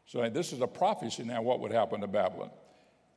[0.06, 2.52] So this is a prophecy now what would happen to Babylon.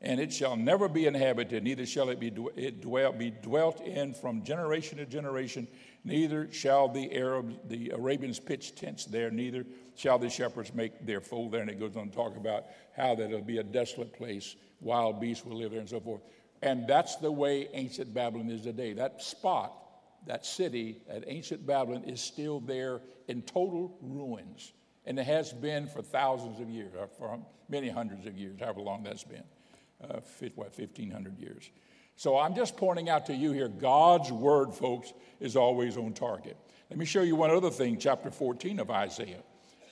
[0.01, 4.15] And it shall never be inhabited, neither shall it be, it dwell, be dwelt in
[4.15, 5.67] from generation to generation,
[6.05, 9.67] neither shall the Arabs, the Arabians pitch tents there, neither
[9.97, 11.63] shall the shepherds make their fold there.
[11.63, 12.67] And it goes on to talk about
[12.97, 16.23] how that it'll be a desolate place, wild beasts will live there, and so forth.
[16.63, 18.93] And that's the way ancient Babylon is today.
[18.93, 19.73] That spot,
[20.27, 24.73] that city at ancient Babylon is still there in total ruins.
[25.07, 27.39] And it has been for thousands of years, or for
[27.69, 29.45] many hundreds of years, however long that's been.
[30.03, 30.21] Uh,
[30.55, 31.71] what, 1,500 years.
[32.17, 36.57] So I'm just pointing out to you here God's word, folks, is always on target.
[36.91, 39.43] Let me show you one other thing, chapter 14 of Isaiah.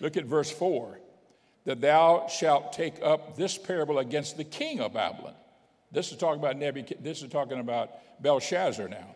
[0.00, 1.00] Look at verse 4
[1.64, 5.34] that thou shalt take up this parable against the king of Babylon
[5.96, 7.88] this is talking about Nebuchadnezzar, this is talking about
[8.22, 9.14] Belshazzar now.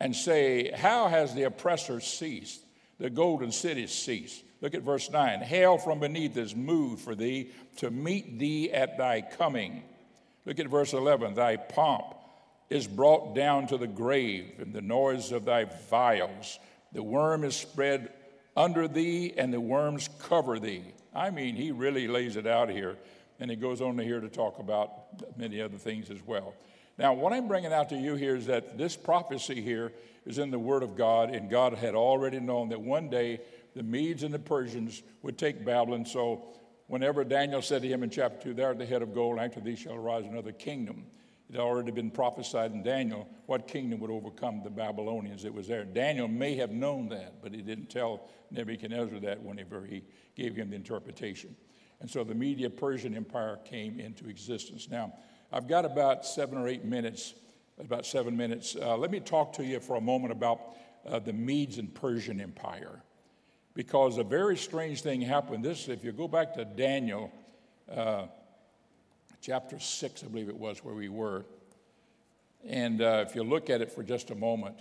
[0.00, 2.62] And say, How has the oppressor ceased?
[2.98, 4.42] The golden city ceased.
[4.62, 5.40] Look at verse 9.
[5.40, 9.82] Hell from beneath is moved for thee to meet thee at thy coming.
[10.46, 11.34] Look at verse 11.
[11.34, 12.14] Thy pomp
[12.70, 16.58] is brought down to the grave, and the noise of thy vials.
[16.94, 18.10] The worm is spread
[18.56, 20.84] under thee, and the worms cover thee.
[21.14, 22.96] I mean, he really lays it out here
[23.44, 26.54] and he goes on to here to talk about many other things as well.
[26.96, 29.92] Now, what I'm bringing out to you here is that this prophecy here
[30.24, 33.42] is in the Word of God, and God had already known that one day
[33.76, 36.06] the Medes and the Persians would take Babylon.
[36.06, 36.46] So,
[36.86, 39.60] whenever Daniel said to him in chapter 2, Thou art the head of gold, after
[39.60, 41.04] thee shall arise another kingdom.
[41.50, 45.44] It had already been prophesied in Daniel what kingdom would overcome the Babylonians.
[45.44, 45.84] It was there.
[45.84, 50.02] Daniel may have known that, but he didn't tell Nebuchadnezzar that whenever he
[50.34, 51.54] gave him the interpretation.
[52.04, 54.90] And so the Media Persian Empire came into existence.
[54.90, 55.14] Now,
[55.50, 57.32] I've got about seven or eight minutes,
[57.80, 58.76] about seven minutes.
[58.78, 60.60] Uh, let me talk to you for a moment about
[61.08, 63.00] uh, the Medes and Persian Empire.
[63.72, 65.64] Because a very strange thing happened.
[65.64, 67.32] This, if you go back to Daniel
[67.90, 68.26] uh,
[69.40, 71.46] chapter 6, I believe it was, where we were,
[72.68, 74.76] and uh, if you look at it for just a moment,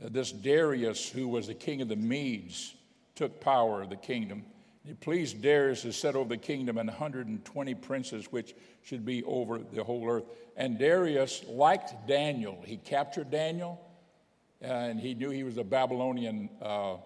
[0.00, 2.72] uh, this Darius, who was the king of the Medes,
[3.16, 4.44] took power of the kingdom.
[4.84, 9.58] It pleased Darius to set over the kingdom and 120 princes, which should be over
[9.58, 10.24] the whole earth.
[10.56, 12.60] And Darius liked Daniel.
[12.64, 13.80] He captured Daniel,
[14.60, 16.96] and he knew he was a Babylonian, uh,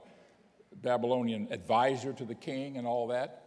[0.80, 3.42] Babylonian advisor to the king and all that.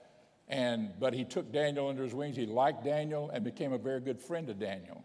[0.47, 2.35] And, but he took Daniel under his wings.
[2.35, 5.03] He liked Daniel and became a very good friend of Daniel.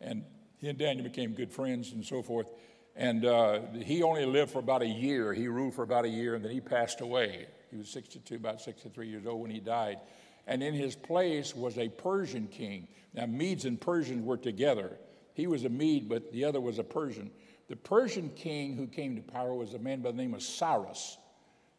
[0.00, 0.24] And
[0.58, 2.50] he and Daniel became good friends and so forth.
[2.96, 5.32] And uh, he only lived for about a year.
[5.32, 7.46] He ruled for about a year, and then he passed away.
[7.74, 9.98] He was 62, about 63 years old when he died.
[10.46, 12.86] And in his place was a Persian king.
[13.12, 14.96] Now, Medes and Persians were together.
[15.32, 17.32] He was a Mede, but the other was a Persian.
[17.68, 21.18] The Persian king who came to power was a man by the name of Cyrus.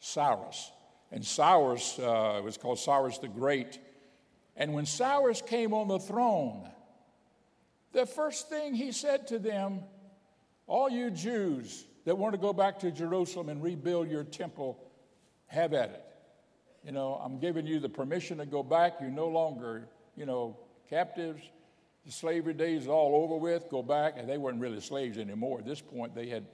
[0.02, 0.70] Cyrus.
[1.14, 3.80] And Cyrus uh, was called Cyrus the Great.
[4.58, 6.70] And when Cyrus came on the throne,
[7.94, 9.80] the first thing he said to them,
[10.68, 14.85] All you Jews that want to go back to Jerusalem and rebuild your temple,
[15.48, 16.04] have at it.
[16.86, 18.98] You know, I'm giving you the permission to go back.
[19.02, 20.58] You're no longer, you know,
[20.90, 21.42] captives.
[22.06, 23.70] The slavery days all over with.
[23.70, 24.16] Go back.
[24.18, 25.60] And they weren't really slaves anymore.
[25.60, 26.46] At this point, they had,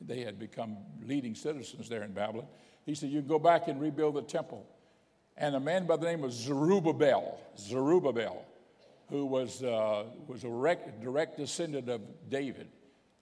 [0.00, 2.46] they had become leading citizens there in Babylon.
[2.86, 4.66] He said, You can go back and rebuild the temple.
[5.36, 8.44] And a man by the name of Zerubbabel, Zerubbabel,
[9.10, 12.68] who was, uh, was a direct, direct descendant of David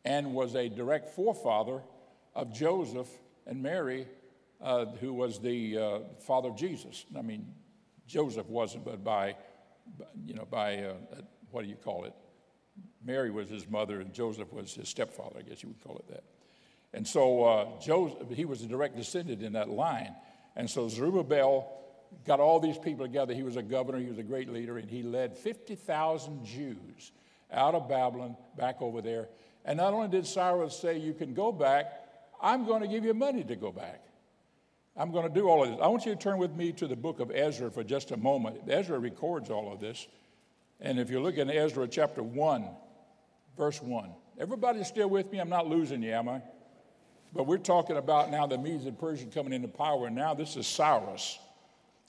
[0.05, 1.83] and was a direct forefather
[2.35, 3.09] of Joseph
[3.47, 4.07] and Mary
[4.61, 7.05] uh, who was the uh, father of Jesus.
[7.17, 7.47] I mean,
[8.07, 9.37] Joseph wasn't, but by,
[10.25, 10.95] you know, by, uh,
[11.51, 12.15] what do you call it?
[13.05, 16.09] Mary was his mother, and Joseph was his stepfather, I guess you would call it
[16.09, 16.25] that.
[16.93, 20.15] And so uh, Joseph, he was a direct descendant in that line.
[20.57, 21.71] And so Zerubbabel
[22.25, 23.35] got all these people together.
[23.35, 27.13] He was a governor, he was a great leader, and he led 50,000 Jews
[27.53, 29.29] out of Babylon back over there.
[29.65, 31.87] And not only did Cyrus say, You can go back,
[32.41, 34.03] I'm going to give you money to go back.
[34.97, 35.79] I'm going to do all of this.
[35.81, 38.17] I want you to turn with me to the book of Ezra for just a
[38.17, 38.63] moment.
[38.69, 40.07] Ezra records all of this.
[40.81, 42.69] And if you look in Ezra chapter 1,
[43.57, 45.39] verse 1, everybody still with me?
[45.39, 46.43] I'm not losing you, am I?
[47.33, 50.57] But we're talking about now the Medes and Persians coming into power, and now this
[50.57, 51.39] is Cyrus.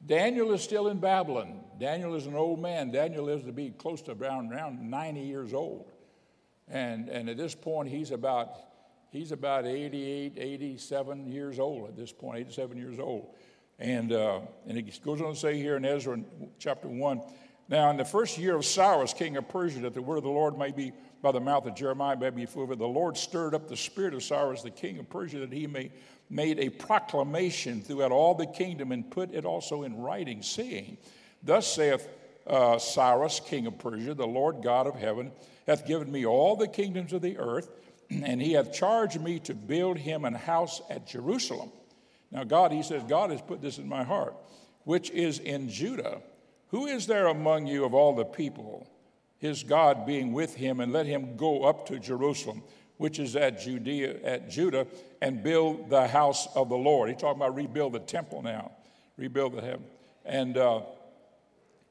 [0.05, 1.61] Daniel is still in Babylon.
[1.79, 2.91] Daniel is an old man.
[2.91, 5.91] Daniel lives to be close to around, around 90 years old.
[6.67, 8.57] And, and at this point, he's about,
[9.11, 13.35] he's about 88, 87 years old at this point, 87 years old.
[13.79, 16.19] And, uh, and it goes on to say here in Ezra
[16.57, 17.21] chapter 1
[17.69, 20.29] Now, in the first year of Cyrus, king of Persia, that the word of the
[20.29, 23.67] Lord may be by the mouth of Jeremiah may be fulfilled, the Lord stirred up
[23.67, 25.91] the spirit of Cyrus, the king of Persia, that he may
[26.29, 30.97] made a proclamation throughout all the kingdom and put it also in writing, saying,
[31.43, 32.07] Thus saith
[32.45, 35.31] uh, Cyrus, king of Persia, the Lord God of heaven,
[35.65, 37.69] hath given me all the kingdoms of the earth,
[38.09, 41.71] and he hath charged me to build him an house at Jerusalem.
[42.31, 44.35] Now, God, he says, God has put this in my heart,
[44.83, 46.21] which is in Judah.
[46.69, 48.87] Who is there among you of all the people,
[49.37, 52.63] his God being with him, and let him go up to Jerusalem,
[52.97, 54.87] which is at Judea, at Judah,
[55.21, 57.09] and build the house of the Lord?
[57.09, 58.71] He's talking about rebuild the temple now,
[59.17, 59.85] rebuild the heaven.
[60.25, 60.81] And uh,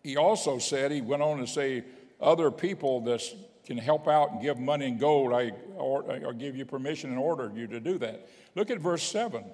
[0.03, 1.85] he also said, he went on to say,
[2.21, 3.23] other people that
[3.67, 7.19] can help out and give money and gold, I or, or give you permission and
[7.19, 8.29] order you to do that.
[8.55, 9.45] Look at verse 7.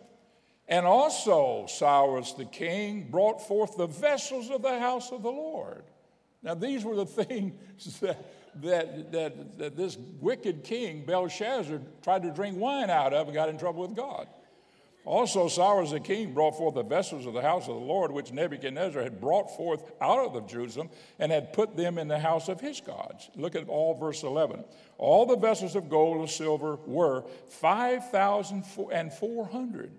[0.69, 5.85] And also Cyrus the king brought forth the vessels of the house of the Lord.
[6.43, 8.25] Now, these were the things that,
[8.63, 13.49] that, that, that this wicked king, Belshazzar, tried to drink wine out of and got
[13.49, 14.29] in trouble with God.
[15.05, 18.31] Also, Cyrus the king brought forth the vessels of the house of the Lord, which
[18.33, 22.61] Nebuchadnezzar had brought forth out of Jerusalem and had put them in the house of
[22.61, 23.29] his gods.
[23.35, 24.65] Look at all verse 11.
[24.99, 29.91] All the vessels of gold and silver were 5,400.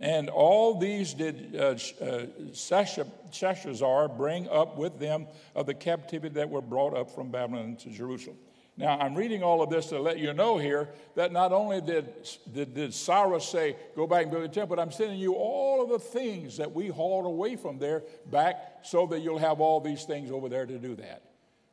[0.00, 6.50] And all these did uh, uh, Sheshbazzar bring up with them of the captivity that
[6.50, 8.38] were brought up from Babylon to Jerusalem.
[8.78, 12.14] Now, I'm reading all of this to let you know here that not only did,
[12.54, 15.82] did, did Cyrus say, go back and build the temple, but I'm sending you all
[15.82, 19.80] of the things that we hauled away from there back so that you'll have all
[19.80, 21.22] these things over there to do that.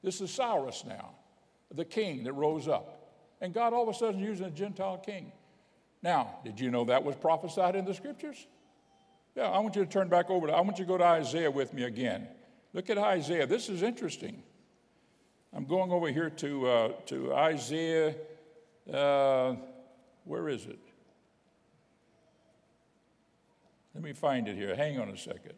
[0.01, 1.12] This is Cyrus now,
[1.72, 3.08] the king that rose up.
[3.39, 5.32] And God all of a sudden using a Gentile king.
[6.01, 8.47] Now, did you know that was prophesied in the scriptures?
[9.36, 11.03] Yeah, I want you to turn back over to, I want you to go to
[11.03, 12.28] Isaiah with me again.
[12.74, 13.45] Look at Isaiah.
[13.45, 14.41] This is interesting.
[15.56, 18.14] I'm going over here to, uh, to Isaiah,
[18.93, 19.56] uh,
[20.26, 20.80] where is it?
[23.93, 24.76] Let me find it here.
[24.76, 25.53] Hang on a second.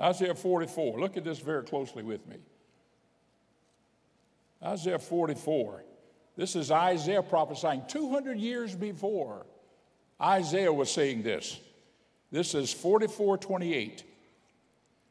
[0.00, 1.00] Isaiah 44.
[1.00, 2.36] Look at this very closely with me.
[4.62, 5.82] Isaiah 44.
[6.36, 9.44] This is Isaiah prophesying 200 years before
[10.22, 11.58] Isaiah was saying this.
[12.30, 14.04] This is 44 28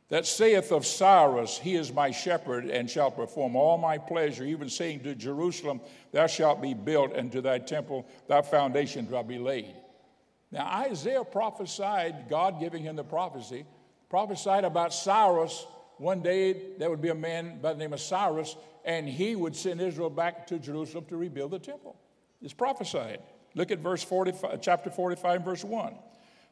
[0.10, 4.70] that saith of Cyrus, He is my shepherd and shall perform all my pleasure, even
[4.70, 5.82] saying to Jerusalem,
[6.12, 9.74] Thou shalt be built, and to thy temple thy foundation shall be laid.
[10.52, 13.66] Now, Isaiah prophesied, God giving him the prophecy,
[14.10, 15.66] prophesied about Cyrus.
[15.98, 19.56] One day there would be a man by the name of Cyrus, and he would
[19.56, 21.96] send Israel back to Jerusalem to rebuild the temple.
[22.42, 23.20] It's prophesied.
[23.56, 25.96] Look at verse 45, chapter 45, verse 1.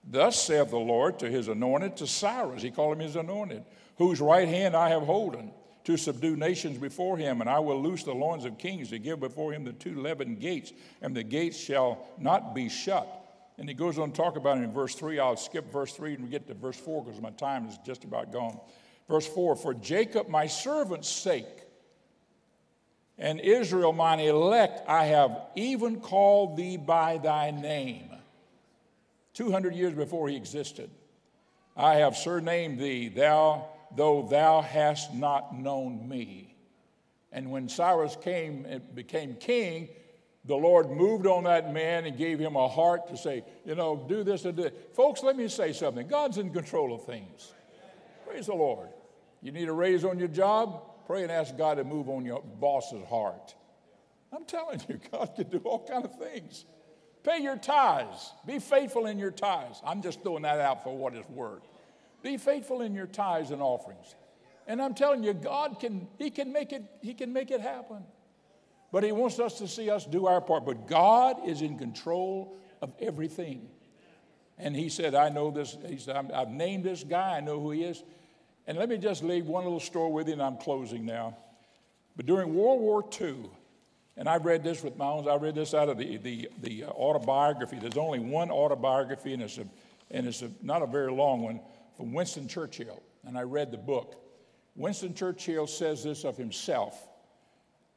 [0.04, 3.64] Thus saith the Lord to his anointed, to Cyrus, he called him his anointed,
[3.98, 5.52] whose right hand I have holden,
[5.86, 9.20] to subdue nations before him, and I will loose the loins of kings to give
[9.20, 13.08] before him the two leaden gates, and the gates shall not be shut.
[13.58, 15.20] And he goes on to talk about it in verse 3.
[15.20, 18.04] I'll skip verse 3 and we get to verse 4 because my time is just
[18.04, 18.60] about gone.
[19.08, 21.46] Verse 4 For Jacob, my servant's sake,
[23.18, 28.13] and Israel, mine elect, I have even called thee by thy name.
[29.34, 30.90] 200 years before he existed.
[31.76, 36.56] I have surnamed thee, thou, though thou hast not known me.
[37.32, 39.90] And when Cyrus came and became king,
[40.46, 44.06] the Lord moved on that man and gave him a heart to say, you know,
[44.08, 44.96] do this and do that.
[44.96, 46.08] Folks, let me say something.
[46.08, 47.54] God's in control of things.
[48.28, 48.90] Praise the Lord.
[49.42, 50.82] You need a raise on your job?
[51.08, 53.56] Pray and ask God to move on your boss's heart.
[54.32, 56.66] I'm telling you, God can do all kind of things.
[57.24, 58.32] Pay your tithes.
[58.46, 59.82] Be faithful in your tithes.
[59.86, 61.64] I'm just throwing that out for what it's worth.
[62.22, 64.16] Be faithful in your tithes and offerings.
[64.68, 68.04] And I'm telling you, God can, He can make it, He can make it happen.
[68.92, 70.66] But He wants us to see us do our part.
[70.66, 73.68] But God is in control of everything.
[74.58, 75.78] And He said, I know this.
[75.88, 78.04] He said, I've named this guy, I know who he is.
[78.68, 81.36] And let me just leave one little story with you, and I'm closing now.
[82.16, 83.50] But during World War II,
[84.16, 86.86] and I read this with my own, I read this out of the, the, the
[86.86, 87.80] autobiography.
[87.80, 89.66] There's only one autobiography, and it's, a,
[90.12, 91.60] and it's a, not a very long one,
[91.98, 93.02] from Winston Churchill.
[93.26, 94.16] And I read the book.
[94.76, 97.08] Winston Churchill says this of himself.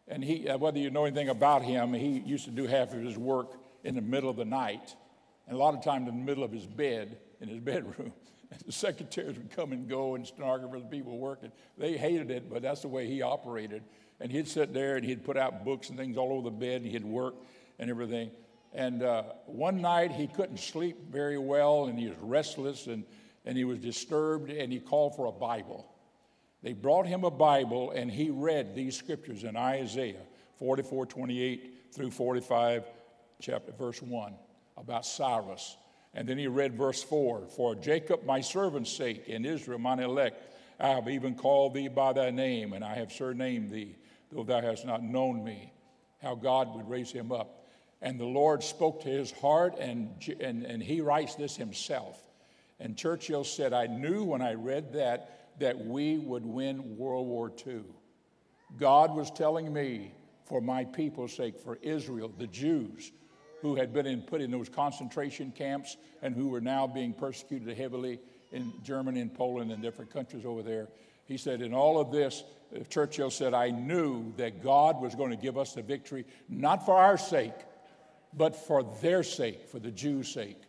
[0.09, 3.03] And he, uh, whether you know anything about him, he used to do half of
[3.03, 3.55] his work
[3.85, 4.95] in the middle of the night,
[5.47, 8.13] and a lot of times in the middle of his bed, in his bedroom.
[8.51, 11.51] And the secretaries would come and go, and stenographers, people working.
[11.77, 13.83] They hated it, but that's the way he operated.
[14.21, 16.83] And he'd sit there and he'd put out books and things all over the bed,
[16.83, 17.35] and he'd work
[17.79, 18.31] and everything.
[18.73, 23.05] And uh, one night he couldn't sleep very well, and he was restless, and,
[23.45, 25.87] and he was disturbed, and he called for a Bible.
[26.63, 30.23] They brought him a Bible, and he read these scriptures in Isaiah
[30.59, 32.85] 44 28 through 45,
[33.41, 34.35] chapter, verse 1,
[34.77, 35.77] about Cyrus.
[36.13, 40.55] And then he read verse 4 For Jacob, my servant's sake, and Israel, mine elect,
[40.81, 43.97] I have even called thee by thy name, and I have surnamed thee,
[44.33, 45.73] though thou hast not known me.
[46.23, 47.67] How God would raise him up.
[48.03, 50.11] And the Lord spoke to his heart, and,
[50.41, 52.23] and, and he writes this himself.
[52.79, 57.51] And Churchill said, I knew when I read that that we would win World War
[57.67, 57.83] II.
[58.79, 60.13] God was telling me,
[60.45, 63.13] for my people's sake, for Israel, the Jews,
[63.63, 67.77] who had been in, put in those concentration camps and who were now being persecuted
[67.77, 68.21] heavily
[68.53, 70.89] in Germany and Poland and different countries over there.
[71.27, 75.31] He said, in all of this, uh, Churchill said, I knew that God was going
[75.31, 77.55] to give us the victory, not for our sake,
[78.33, 80.61] but for their sake, for the Jews' sake.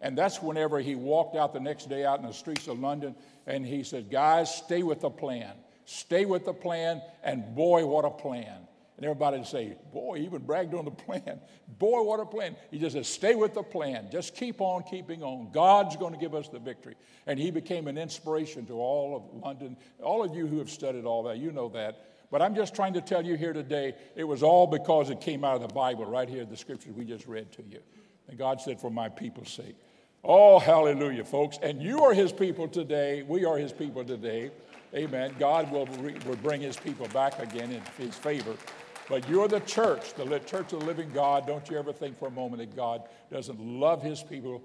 [0.00, 3.14] And that's whenever he walked out the next day out in the streets of London
[3.46, 5.52] and he said, Guys, stay with the plan.
[5.84, 7.00] Stay with the plan.
[7.22, 8.66] And boy, what a plan.
[8.96, 11.40] And everybody would say, Boy, he even bragged on the plan.
[11.78, 12.56] Boy, what a plan.
[12.70, 14.08] He just said, Stay with the plan.
[14.10, 15.50] Just keep on keeping on.
[15.52, 16.94] God's going to give us the victory.
[17.26, 19.76] And he became an inspiration to all of London.
[20.02, 22.06] All of you who have studied all that, you know that.
[22.30, 25.44] But I'm just trying to tell you here today, it was all because it came
[25.44, 27.80] out of the Bible, right here, the scriptures we just read to you.
[28.28, 29.76] And God said, For my people's sake.
[30.24, 31.58] Oh, hallelujah, folks.
[31.62, 33.22] And you are his people today.
[33.22, 34.50] We are his people today.
[34.94, 35.34] Amen.
[35.38, 38.54] God will, re- will bring his people back again in his favor.
[39.08, 41.46] But you're the church, the church of the living God.
[41.46, 44.62] Don't you ever think for a moment that God doesn't love his people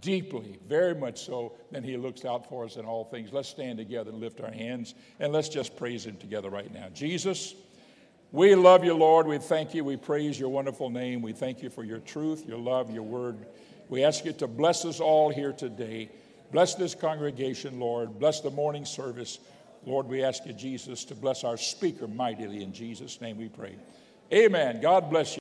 [0.00, 3.32] deeply, very much so, then he looks out for us in all things.
[3.32, 6.88] Let's stand together and lift our hands and let's just praise him together right now.
[6.92, 7.54] Jesus,
[8.32, 9.26] we love you, Lord.
[9.26, 9.84] We thank you.
[9.84, 11.22] We praise your wonderful name.
[11.22, 13.46] We thank you for your truth, your love, your word.
[13.88, 16.10] We ask you to bless us all here today.
[16.50, 18.18] Bless this congregation, Lord.
[18.18, 19.38] Bless the morning service.
[19.86, 22.62] Lord, we ask you, Jesus, to bless our speaker mightily.
[22.62, 23.74] In Jesus' name we pray.
[24.32, 24.80] Amen.
[24.80, 25.32] God bless you.